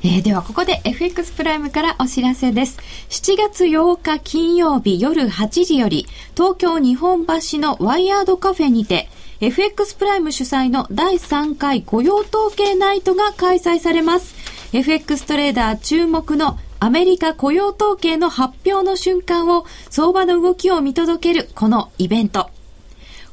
[0.02, 2.78] えー、ではここで FX プライムからお知らせです。
[3.08, 9.08] 7月8日金曜日夜8時より東京日本橋のワイヤードカフェにて
[9.38, 14.34] FX プライム主催の第3回雇用統計ナイトが開催されます。
[14.72, 22.48] FX トレーダー注目のアメリカ雇用統計の発表の瞬間を相場の動きを見届けるこのイベント。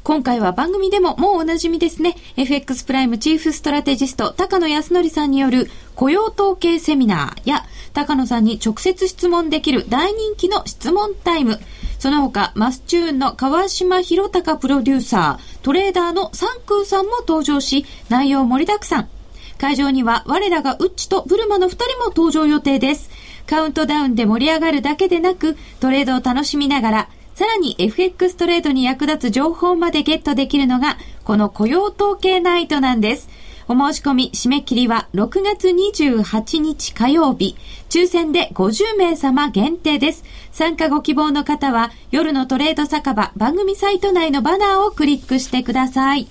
[0.04, 2.18] 今回は番組でももうおなじみですね。
[2.36, 11.62] FX プライムチーフストラテジスト高野康則さんによる雇用統計セミナーや高野さんに直接質問できる大人気の質問タイム。
[12.04, 19.10] その他、マスチューンの川島博隆プロデューサー、トレーダーのサンクーさんも登場し、内容盛りだくさん。
[19.58, 23.10] 会場には我らがウッチとブルマの2人も登場予定です。
[23.48, 33.30] カウントダウンで盛り上がるだけでなく、トレードを楽しみながら、さらに FX トレードに役立つ情報までゲットできるのが、この雇用統計ナイトなんです。
[33.68, 37.56] お申し込み締め切りは6月28日火曜日。
[37.90, 40.24] 抽選で50名様限定です。
[40.52, 46.28] 参加ご希望の方は夜のトレード酒場番組サイト内のバナーをクリックしてください。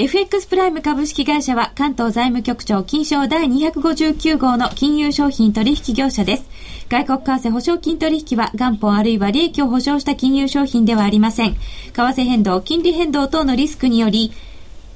[0.00, 6.44] FX プライム株式会社は関東財務局長金賞第259号の金融商品取引業者です。
[6.88, 11.54] 外国為替保証金取引は元本あるいは利益を保証した金融商品ではありません。
[11.54, 11.58] 為
[11.92, 14.30] 替変動、金利変動等のリスクにより、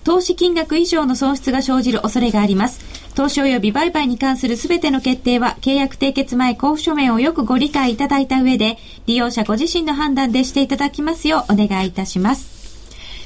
[0.04, 2.80] 投資金額以上の損失が生じる恐れがあります。
[3.14, 12.52] 投資及び売買に関するすべての決定は、契約締結前交付書面をよくご理解いただいた上で、利用者ご自身の判断でしていただきますようお願いいたします。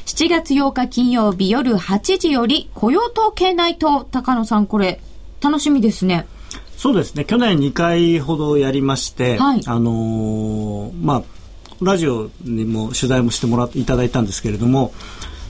[0.06, 4.04] 7月8日金曜日夜8時より、雇用統計ナイト。
[4.04, 5.00] 高野さん、これ、
[5.40, 6.26] 楽しみですね。
[6.76, 7.24] そうですね。
[7.24, 11.22] 去年2回ほどやりまして、はい、あのー、まあ、
[11.80, 14.92] ラジオにも取材もしてもらっていただいたんですけれども、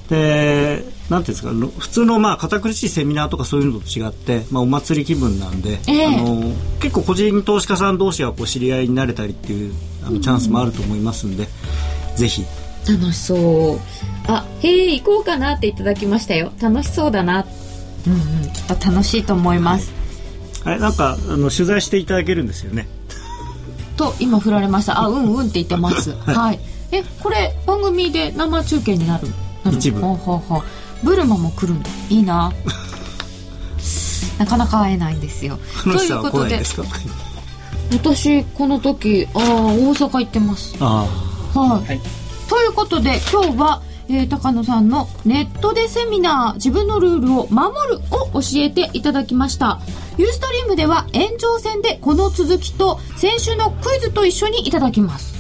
[0.09, 9.75] で、なんていうんですか、普通のまあ堅苦しいセミナーとかそういうのと違って、まあお祭り気分なんで、えー、あの結構個人投資家さん同士がこう知り合いになれたりっていう
[10.07, 11.45] あのチャンスもあると思いますんで、
[12.11, 12.45] うん、ぜひ。
[12.89, 13.35] 楽しそ
[13.75, 13.81] う。
[14.29, 16.53] あ、へえ、行こうかなっていただきましたよ。
[16.61, 17.45] 楽しそうだな。
[18.07, 19.93] うんうん、きっと楽しいと思います。
[20.65, 22.87] はい、なんかあの取材していただけるんですよね。
[23.97, 25.01] と今振られました。
[25.01, 26.11] あ、うんうんって言ってます。
[26.13, 26.61] はい、はい。
[26.93, 29.27] え、これ番組で生中継になる？
[29.73, 30.01] 一部。
[30.01, 30.63] ほうほうほう。
[31.03, 31.91] ブルマも来るんだ。
[32.09, 32.53] いいな。
[34.39, 35.59] なかなか会えないんですよ。
[35.83, 36.63] ということで。
[37.93, 40.77] 私この時ああ大阪行ってます。
[40.79, 41.07] は
[41.55, 42.01] い、はい、
[42.49, 49.81] ということで今日はえー、高野さんのネットでセミナー自分のルールを守るを教えていただきました。
[50.17, 55.36] ユーストリームでは延長戦でこの続きと先週のクイズと一緒にいただきます